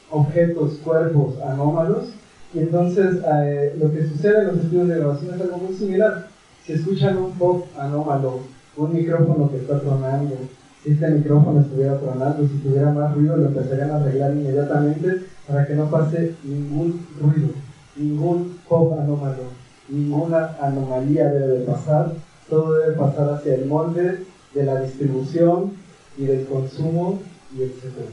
[0.10, 2.14] objetos, cuerpos anómalos.
[2.54, 6.31] Y entonces eh, lo que sucede en los estudios de grabación es algo muy similar.
[6.66, 8.40] Si escuchan un pop anómalo,
[8.78, 10.38] un micrófono que está tronando,
[10.84, 15.68] si este micrófono estuviera tronando, si tuviera más ruido, lo empezarían a arreglar inmediatamente para
[15.68, 17.50] que no pase ningún ruido,
[17.96, 19.44] ningún pop anómalo,
[19.90, 22.14] ninguna anomalía debe de pasar,
[22.50, 25.74] todo debe pasar hacia el molde de la distribución
[26.18, 27.20] y del consumo
[27.56, 28.10] y etcétera.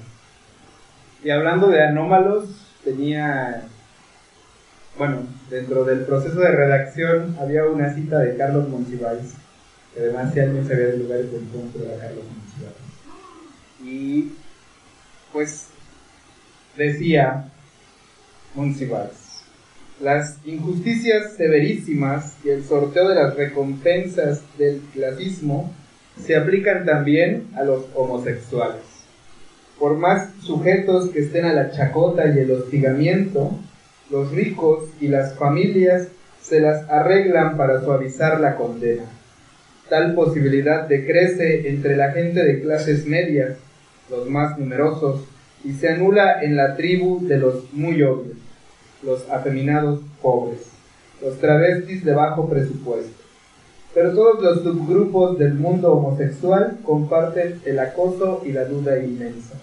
[1.25, 2.45] Y hablando de anómalos,
[2.85, 3.63] tenía,
[4.99, 9.35] bueno, dentro del proceso de redacción había una cita de Carlos Monsiváis,
[9.95, 12.75] que además si alguien sabía del lugar de encuentro era Carlos Monsiváis.
[13.85, 14.33] Y
[15.33, 15.69] pues
[16.77, 17.49] decía
[18.57, 19.45] Monsiváis,
[20.01, 25.73] las injusticias severísimas y el sorteo de las recompensas del clasismo
[26.21, 28.83] se aplican también a los homosexuales.
[29.79, 33.57] Por más sujetos que estén a la chacota y el hostigamiento,
[34.11, 36.09] los ricos y las familias
[36.41, 39.05] se las arreglan para suavizar la condena.
[39.89, 43.57] Tal posibilidad decrece entre la gente de clases medias,
[44.11, 45.25] los más numerosos,
[45.65, 48.37] y se anula en la tribu de los muy obvios,
[49.03, 50.61] los afeminados pobres,
[51.23, 53.23] los travestis de bajo presupuesto.
[53.95, 59.55] Pero todos los subgrupos del mundo homosexual comparten el acoso y la duda inmensa.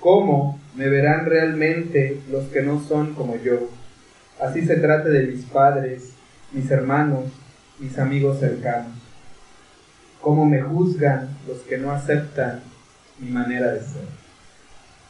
[0.00, 3.68] ¿Cómo me verán realmente los que no son como yo?
[4.40, 6.10] Así se trate de mis padres,
[6.52, 7.24] mis hermanos,
[7.78, 8.92] mis amigos cercanos.
[10.20, 12.60] ¿Cómo me juzgan los que no aceptan
[13.20, 14.24] mi manera de ser?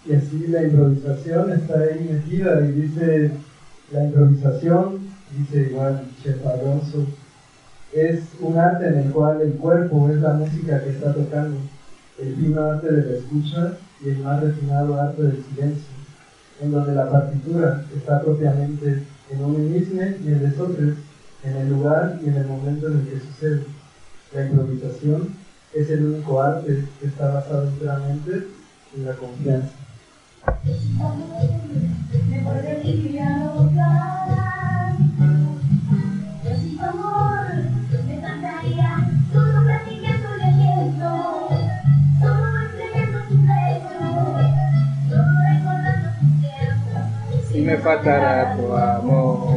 [0.06, 3.30] Y así la improvisación está ahí metida y dice,
[3.90, 4.98] la improvisación,
[5.36, 7.06] dice igual Chef Alonso,
[7.92, 11.56] es un arte en el cual el cuerpo es la música que está tocando,
[12.18, 15.86] el fino arte de la escucha y el más refinado arte del silencio,
[16.60, 20.94] en donde la partitura está propiamente en un emisme y en desotros,
[21.42, 23.64] en el lugar y en el momento en el que sucede.
[24.32, 25.34] La improvisación
[25.74, 28.46] es el único arte que está basado enteramente
[28.96, 29.72] en la confianza.
[47.64, 49.48] Me faltará tu amor.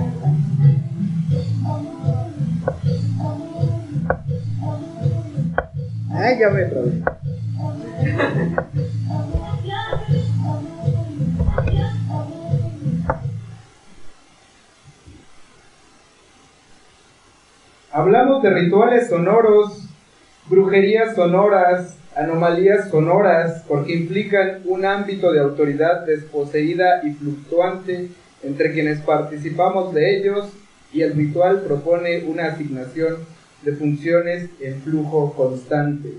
[6.14, 7.03] Ay, ya me trabé.
[17.91, 19.84] Hablamos de rituales sonoros,
[20.49, 28.09] brujerías sonoras, anomalías sonoras, porque implican un ámbito de autoridad desposeída y fluctuante
[28.43, 30.49] entre quienes participamos de ellos
[30.91, 33.18] y el ritual propone una asignación
[33.61, 36.13] de funciones en flujo constante.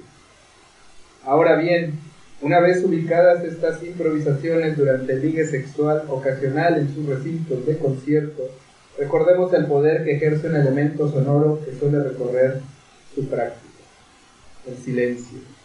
[1.24, 1.94] Ahora bien,
[2.42, 8.42] una vez ubicadas estas improvisaciones durante el ligue sexual ocasional en sus recintos de concierto,
[8.96, 12.60] recordemos el poder que ejerce un elemento sonoro que suele recorrer
[13.14, 13.82] su práctica,
[14.68, 15.57] el silencio.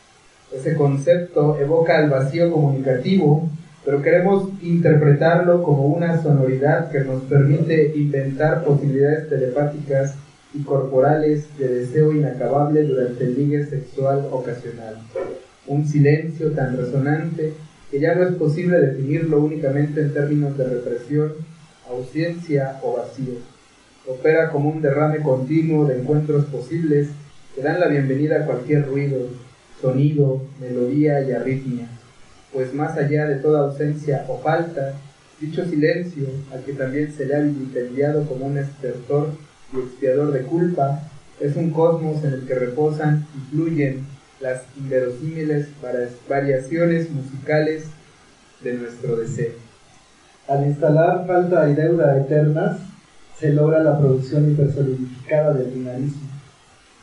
[0.55, 3.49] Ese concepto evoca el vacío comunicativo,
[3.83, 10.15] pero queremos interpretarlo como una sonoridad que nos permite inventar posibilidades telepáticas
[10.53, 14.97] y corporales de deseo inacabable durante el ligue sexual ocasional.
[15.65, 17.53] Un silencio tan resonante
[17.89, 21.33] que ya no es posible definirlo únicamente en términos de represión,
[21.89, 23.33] ausencia o vacío.
[24.07, 27.09] Opera como un derrame continuo de encuentros posibles
[27.55, 29.17] que dan la bienvenida a cualquier ruido,
[29.83, 31.87] sonido, melodía y arritmia,
[32.53, 34.93] pues más allá de toda ausencia o falta,
[35.41, 39.31] dicho silencio, al que también se le ha vilipendiado como un estertor
[39.73, 41.01] y expiador de culpa,
[41.39, 44.05] Es un cosmos en el que reposan y fluyen
[44.39, 45.67] las inverosímiles
[46.29, 47.85] variaciones musicales
[48.63, 49.53] de nuestro deseo.
[50.47, 52.77] Al instalar falta y deuda eternas,
[53.37, 56.32] se logra la producción hipersolidificada del binarismo.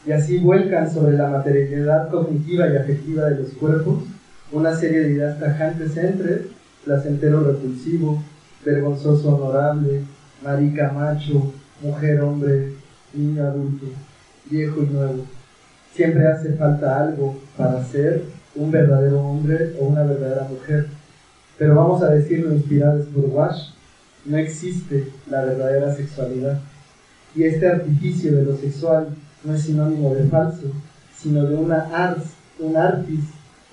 [0.07, 4.05] Y así vuelcan sobre la materialidad cognitiva y afectiva de los cuerpos
[4.53, 6.46] una serie de ideas tajantes entre
[6.84, 8.22] placentero repulsivo,
[8.64, 10.03] vergonzoso honorable,
[10.42, 12.72] marica macho, mujer hombre,
[13.14, 13.86] niño adulto,
[14.51, 15.26] viejo y nuevo.
[15.94, 18.24] Siempre hace falta algo para ser
[18.55, 20.86] un verdadero hombre o una verdadera mujer.
[21.59, 23.70] Pero vamos a decirlo inspirados por Wash,
[24.24, 26.59] no existe la verdadera sexualidad.
[27.34, 29.09] Y este artificio de lo sexual
[29.45, 30.66] no es sinónimo de falso,
[31.16, 32.24] sino de una ars,
[32.59, 33.20] un artis,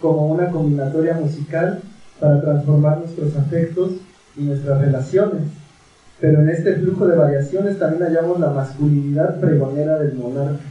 [0.01, 1.80] como una combinatoria musical
[2.20, 3.91] para transformar nuestros afectos
[4.38, 5.43] y nuestras relaciones.
[6.20, 10.63] Pero en este flujo de variaciones también hallamos la masculinidad pregonera del monarca.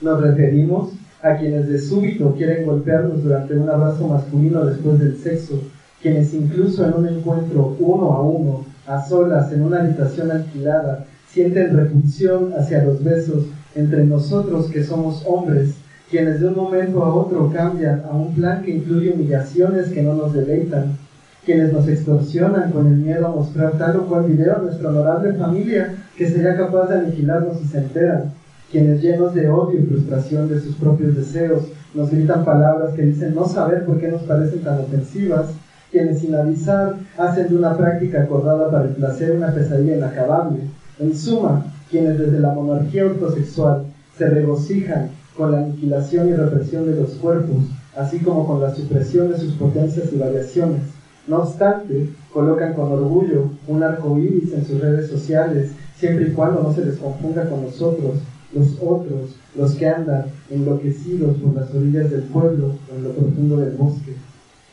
[0.00, 0.90] Nos referimos
[1.22, 5.60] a quienes de súbito quieren golpearnos durante un abrazo masculino después del sexo,
[6.00, 11.76] quienes incluso en un encuentro uno a uno, a solas, en una habitación alquilada, sienten
[11.76, 13.44] repulsión hacia los besos
[13.74, 15.74] entre nosotros que somos hombres,
[16.10, 20.14] quienes de un momento a otro cambian a un plan que incluye humillaciones que no
[20.14, 20.96] nos deleitan,
[21.44, 25.34] quienes nos extorsionan con el miedo a mostrar tal o cual video a nuestra honorable
[25.34, 28.32] familia que sería capaz de aniquilarnos si se enteran,
[28.70, 31.62] quienes llenos de odio y frustración de sus propios deseos
[31.94, 35.46] nos gritan palabras que dicen no saber por qué nos parecen tan ofensivas,
[35.90, 40.60] quienes sin avisar hacen de una práctica acordada para el placer una pesadilla inacabable.
[41.00, 43.84] En suma, quienes desde la monarquía ortosexual
[44.16, 47.64] se regocijan con la aniquilación y represión de los cuerpos,
[47.96, 50.82] así como con la supresión de sus potencias y variaciones.
[51.26, 56.62] No obstante, colocan con orgullo un arco iris en sus redes sociales, siempre y cuando
[56.62, 58.14] no se les confunda con nosotros,
[58.52, 63.56] los otros, los que andan enloquecidos por las orillas del pueblo o en lo profundo
[63.58, 64.14] del bosque.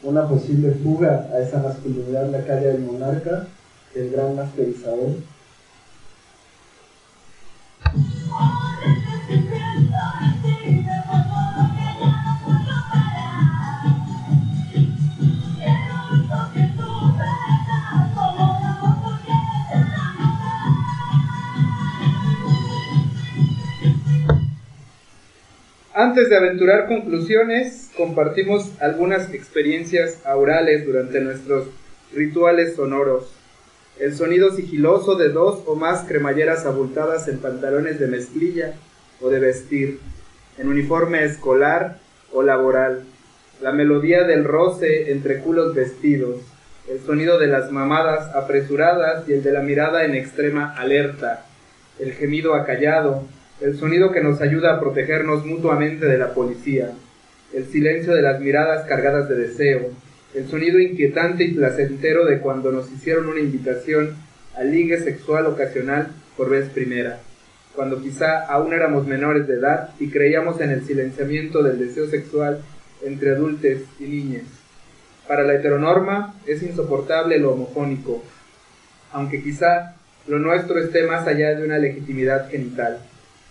[0.03, 3.45] Una posible fuga a esa masculinidad la calle del monarca,
[3.95, 5.09] el gran masterizador.
[25.99, 31.69] Antes de aventurar conclusiones, compartimos algunas experiencias aurales durante nuestros
[32.13, 33.33] rituales sonoros.
[33.99, 38.75] El sonido sigiloso de dos o más cremalleras abultadas en pantalones de mezclilla
[39.21, 39.99] o de vestir,
[40.59, 41.97] en uniforme escolar
[42.31, 43.01] o laboral.
[43.59, 46.41] La melodía del roce entre culos vestidos.
[46.87, 51.47] El sonido de las mamadas apresuradas y el de la mirada en extrema alerta.
[51.97, 53.23] El gemido acallado,
[53.59, 56.91] el sonido que nos ayuda a protegernos mutuamente de la policía,
[57.53, 59.89] el silencio de las miradas cargadas de deseo,
[60.35, 64.15] el sonido inquietante y placentero de cuando nos hicieron una invitación
[64.55, 67.19] al ligue sexual ocasional por vez primera,
[67.75, 72.61] cuando quizá aún éramos menores de edad y creíamos en el silenciamiento del deseo sexual
[73.03, 74.43] entre adultos y niñas.
[75.27, 78.23] Para la heteronorma es insoportable lo homofónico,
[79.11, 79.95] aunque quizá
[80.27, 82.99] lo nuestro esté más allá de una legitimidad genital.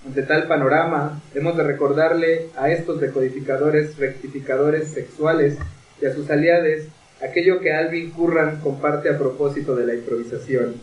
[0.07, 5.59] Ante tal panorama, hemos de recordarle a estos decodificadores rectificadores sexuales
[6.01, 6.85] y a sus aliados
[7.21, 10.75] aquello que Alvin Curran comparte a propósito de la improvisación.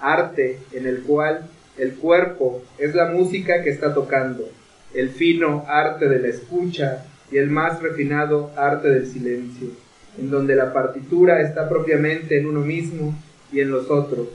[0.00, 1.42] Arte en el cual
[1.76, 4.48] el cuerpo es la música que está tocando,
[4.94, 9.68] el fino arte de la escucha y el más refinado arte del silencio,
[10.18, 13.14] en donde la partitura está propiamente en uno mismo
[13.52, 14.28] y en los otros,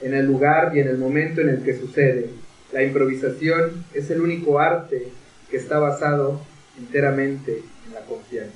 [0.00, 2.30] en el lugar y en el momento en el que sucede,
[2.74, 5.12] la improvisación es el único arte
[5.48, 6.40] que está basado
[6.76, 8.52] enteramente en la confianza.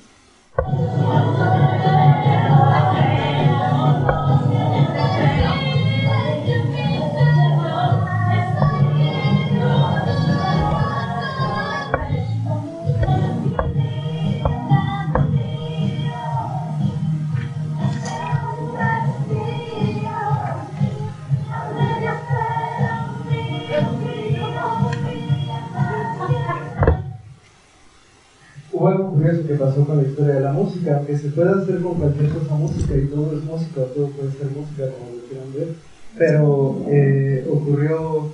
[29.49, 32.53] Que pasó con la historia de la música, que se puede hacer con cualquier cosa
[32.53, 35.67] música y todo es música, todo puede ser música como lo quieran ver,
[36.15, 38.31] pero eh, ocurrió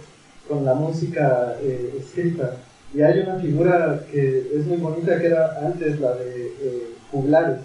[0.49, 2.57] con la música eh, escrita.
[2.93, 7.59] Y hay una figura que es muy bonita que era antes la de eh, juglares.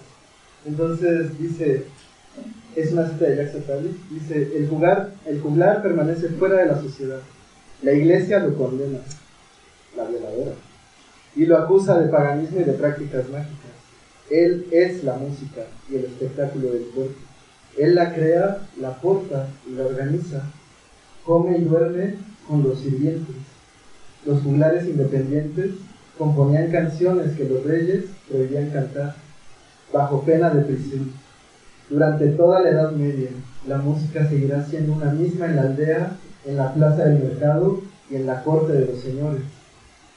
[0.64, 1.86] Entonces dice,
[2.76, 6.80] es una cita de Jackson Tarly, dice, el, jugar, el juglar permanece fuera de la
[6.80, 7.18] sociedad.
[7.82, 9.00] La iglesia lo condena.
[9.96, 10.52] la violadora,
[11.36, 13.70] y lo acusa de paganismo y de prácticas mágicas.
[14.30, 17.18] Él es la música y el espectáculo del cuerpo.
[17.76, 20.42] Él la crea, la porta y la organiza.
[21.24, 22.14] Come y duerme
[22.48, 23.36] con los sirvientes.
[24.24, 25.70] Los juglares independientes
[26.18, 29.14] componían canciones que los reyes prohibían cantar,
[29.92, 31.12] bajo pena de prisión.
[31.88, 33.30] Durante toda la Edad Media,
[33.66, 38.16] la música seguirá siendo una misma en la aldea, en la plaza del mercado y
[38.16, 39.42] en la corte de los señores.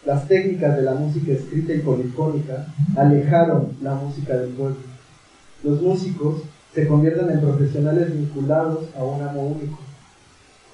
[0.06, 4.76] Las técnicas de la música escrita y polifónica alejaron la música del pueblo.
[5.64, 6.42] Los músicos
[6.76, 9.80] se convierten en profesionales vinculados a un amo único.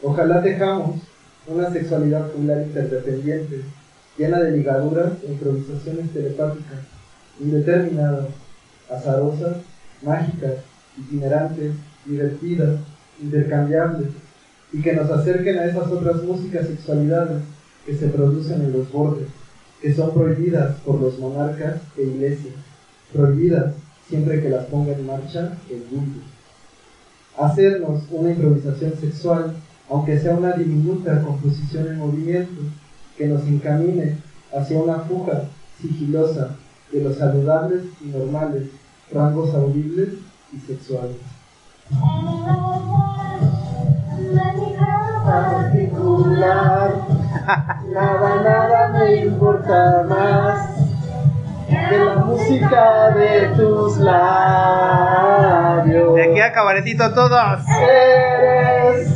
[0.01, 1.01] Ojalá dejamos
[1.45, 3.61] una sexualidad juglar interdependiente,
[4.17, 6.79] llena de ligaduras e improvisaciones telepáticas,
[7.39, 8.29] indeterminadas,
[8.89, 9.57] azarosas,
[10.01, 10.53] mágicas,
[10.97, 11.73] itinerantes,
[12.03, 12.79] divertidas,
[13.21, 14.07] intercambiables,
[14.73, 17.43] y que nos acerquen a esas otras músicas sexualidades
[17.85, 19.27] que se producen en los bordes,
[19.81, 22.53] que son prohibidas por los monarcas e iglesias,
[23.13, 23.73] prohibidas
[24.07, 26.19] siempre que las ponga en marcha el mundo.
[27.37, 29.55] Hacernos una improvisación sexual,
[29.89, 32.61] aunque sea una diminuta composición en movimiento,
[33.17, 34.17] que nos encamine
[34.53, 35.43] hacia una fuga
[35.81, 36.55] sigilosa
[36.91, 38.63] de los saludables y normales
[39.11, 40.09] rangos audibles
[40.53, 41.17] y sexuales.
[45.25, 47.18] particular,
[47.91, 50.69] nada, nada me importa más
[51.67, 56.15] que la música de tus labios.
[56.15, 57.61] De aquí a cabaretito todos.
[57.67, 59.09] Eres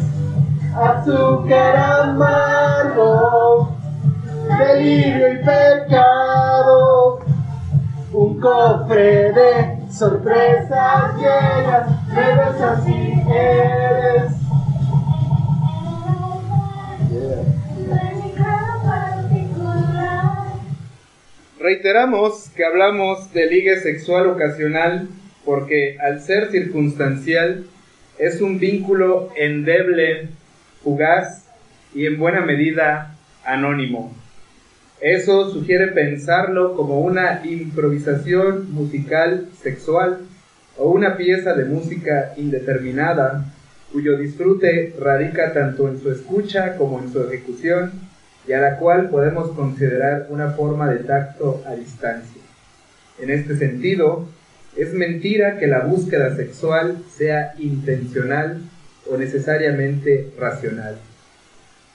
[0.76, 3.76] azúcar amargo,
[4.58, 7.20] delirio y pecado,
[8.14, 14.43] un cofre de sorpresas llenas, me besas y eres.
[21.64, 25.08] Reiteramos que hablamos de ligue sexual ocasional
[25.46, 27.64] porque al ser circunstancial
[28.20, 30.28] es un vínculo endeble,
[30.84, 31.46] fugaz
[31.96, 34.14] y en buena medida anónimo.
[35.00, 40.20] Eso sugiere pensarlo como una improvisación musical sexual
[40.78, 43.46] o una pieza de música indeterminada
[43.94, 48.13] cuyo disfrute radica tanto en su escucha como en su ejecución
[48.48, 52.42] y a la cual podemos considerar una forma de tacto a distancia.
[53.20, 54.28] En este sentido,
[54.76, 58.62] es mentira que la búsqueda sexual sea intencional
[59.10, 60.98] o necesariamente racional.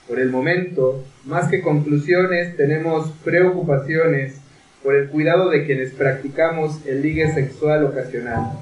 [0.07, 4.37] Por el momento, más que conclusiones, tenemos preocupaciones
[4.83, 8.53] por el cuidado de quienes practicamos el ligue sexual ocasional,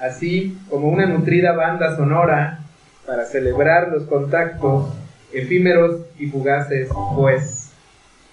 [0.00, 2.60] así como una nutrida banda sonora
[3.06, 4.86] para celebrar los contactos
[5.34, 7.70] efímeros y fugaces, pues,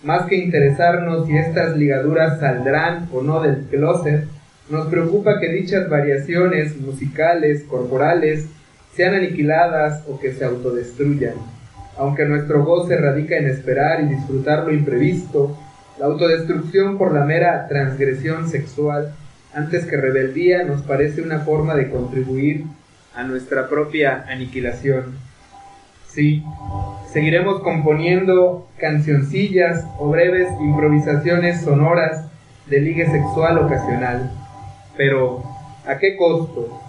[0.04, 4.26] más que interesarnos si estas ligaduras saldrán o no del closet,
[4.70, 8.48] nos preocupa que dichas variaciones musicales, corporales,
[8.96, 11.36] sean aniquiladas o que se autodestruyan.
[11.98, 15.58] Aunque nuestro goce radica en esperar y disfrutar lo imprevisto,
[16.00, 19.14] la autodestrucción por la mera transgresión sexual,
[19.54, 22.64] antes que rebeldía, nos parece una forma de contribuir
[23.14, 25.31] a nuestra propia aniquilación.
[26.14, 26.44] Sí,
[27.14, 32.26] seguiremos componiendo cancioncillas o breves improvisaciones sonoras
[32.66, 34.30] de ligue sexual ocasional.
[34.98, 35.42] Pero,
[35.88, 36.82] ¿a qué costo?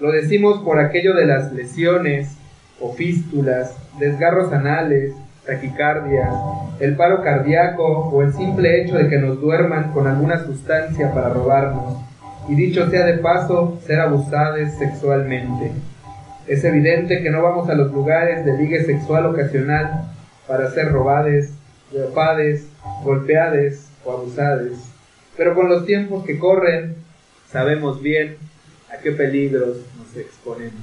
[0.00, 2.34] Lo decimos por aquello de las lesiones
[2.80, 5.12] o fístulas, desgarros anales,
[5.46, 6.30] taquicardia,
[6.80, 11.28] el paro cardíaco o el simple hecho de que nos duerman con alguna sustancia para
[11.28, 11.98] robarnos,
[12.48, 15.72] y dicho sea de paso, ser abusados sexualmente.
[16.46, 20.10] Es evidente que no vamos a los lugares de ligue sexual ocasional
[20.48, 21.52] para ser robades,
[21.92, 22.66] violapades,
[23.04, 24.72] golpeades o abusades.
[25.36, 26.96] Pero con los tiempos que corren,
[27.50, 28.36] sabemos bien
[28.92, 30.82] a qué peligros nos exponemos.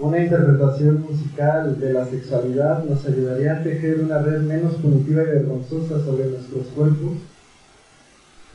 [0.00, 5.26] Una interpretación musical de la sexualidad nos ayudaría a tejer una red menos punitiva y
[5.26, 7.18] vergonzosa sobre nuestros cuerpos.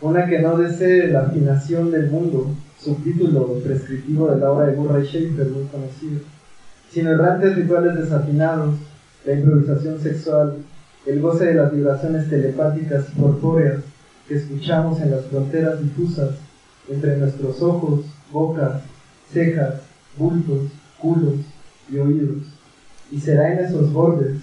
[0.02, 5.06] Una que no desee la afinación del mundo, subtítulo prescriptivo de la obra de Murray
[5.06, 6.22] Schafer, muy conocido,
[6.92, 8.76] sino errantes rituales desafinados,
[9.26, 10.58] la improvisación sexual,
[11.06, 13.82] el goce de las vibraciones telepáticas y corpóreas
[14.28, 16.32] que escuchamos en las fronteras difusas
[16.90, 18.02] entre nuestros ojos,
[18.32, 18.82] bocas,
[19.32, 19.82] cejas,
[20.18, 20.64] bultos,
[21.00, 21.36] culos
[21.92, 22.44] y oídos.
[23.12, 24.38] Y será en esos bordes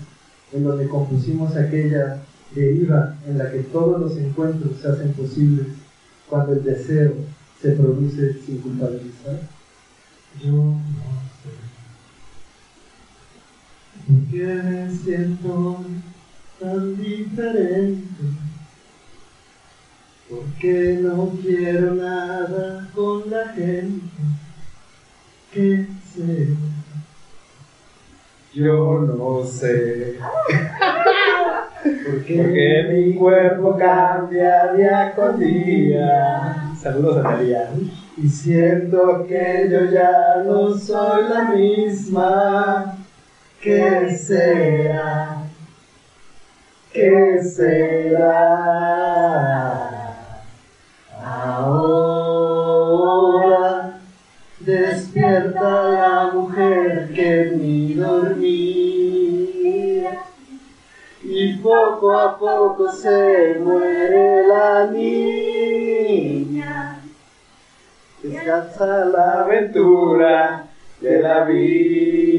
[0.52, 2.18] en donde compusimos aquella
[2.54, 5.66] deriva en la que todos los encuentros se hacen posibles,
[6.28, 7.12] cuando el deseo
[7.62, 9.38] se produce sin culpabilizar?
[10.42, 10.78] Yo no
[11.40, 11.50] sé.
[14.06, 15.78] ¿Por qué me siento
[16.62, 18.22] tan diferente.
[20.28, 24.00] Porque no quiero nada con la gente
[25.52, 25.84] que
[26.14, 26.48] sé.
[28.54, 30.14] Yo no sé.
[32.06, 36.71] Porque mi cuerpo cambia día con día.
[36.82, 37.70] Saludos a Talía.
[38.16, 42.96] Y siento que yo ya no soy la misma.
[43.60, 45.44] ¿Qué será?
[46.92, 48.32] ¿Qué será?
[51.24, 52.40] Ahora
[54.58, 58.42] despierta la mujer que ni dormía
[61.22, 65.91] y poco a poco se muere la niña.
[68.22, 70.66] Descansa la aventura
[71.00, 72.32] de la vida.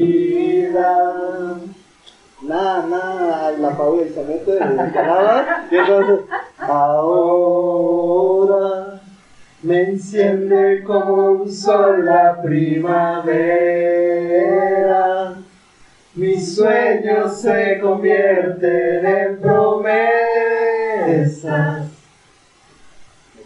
[2.42, 6.20] Nada, nada, la Paula se mete en calaba y entonces
[6.58, 7.84] ahora
[9.62, 13.34] me enciende como un sol la primavera.
[16.14, 19.84] Mis sueños se convierten en promesas.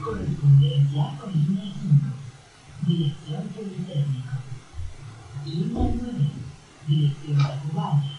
[0.05, 2.07] Correspondencia con línea 5.
[2.87, 4.35] Dirección Politécnico.
[5.45, 6.31] Línea 9.
[6.87, 8.15] Dirección Tacubaya.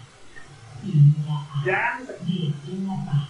[0.84, 2.00] Línea A.
[2.26, 3.28] Dirección La Paz.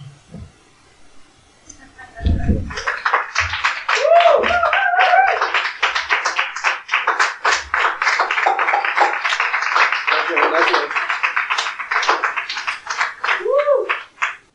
[10.10, 10.82] Gracias, gracias.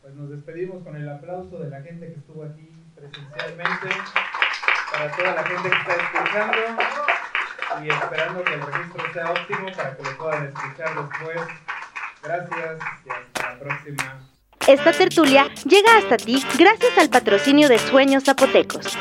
[0.02, 3.88] Pues nos despedimos con el aplauso de la gente que estuvo aquí presencialmente,
[4.92, 6.58] para toda la gente que está escuchando
[7.82, 11.40] y esperando que el registro sea óptimo para que lo puedan escuchar después.
[12.22, 14.20] Gracias y hasta la próxima.
[14.66, 18.96] Esta tertulia llega hasta ti gracias al patrocinio de Sueños Zapotecos.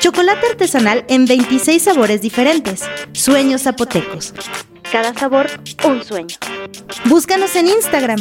[0.00, 2.82] Chocolate artesanal en 26 sabores diferentes.
[3.12, 4.34] Sueños Zapotecos.
[4.90, 5.46] Cada sabor,
[5.84, 6.36] un sueño.
[7.06, 8.20] Búscanos en Instagram,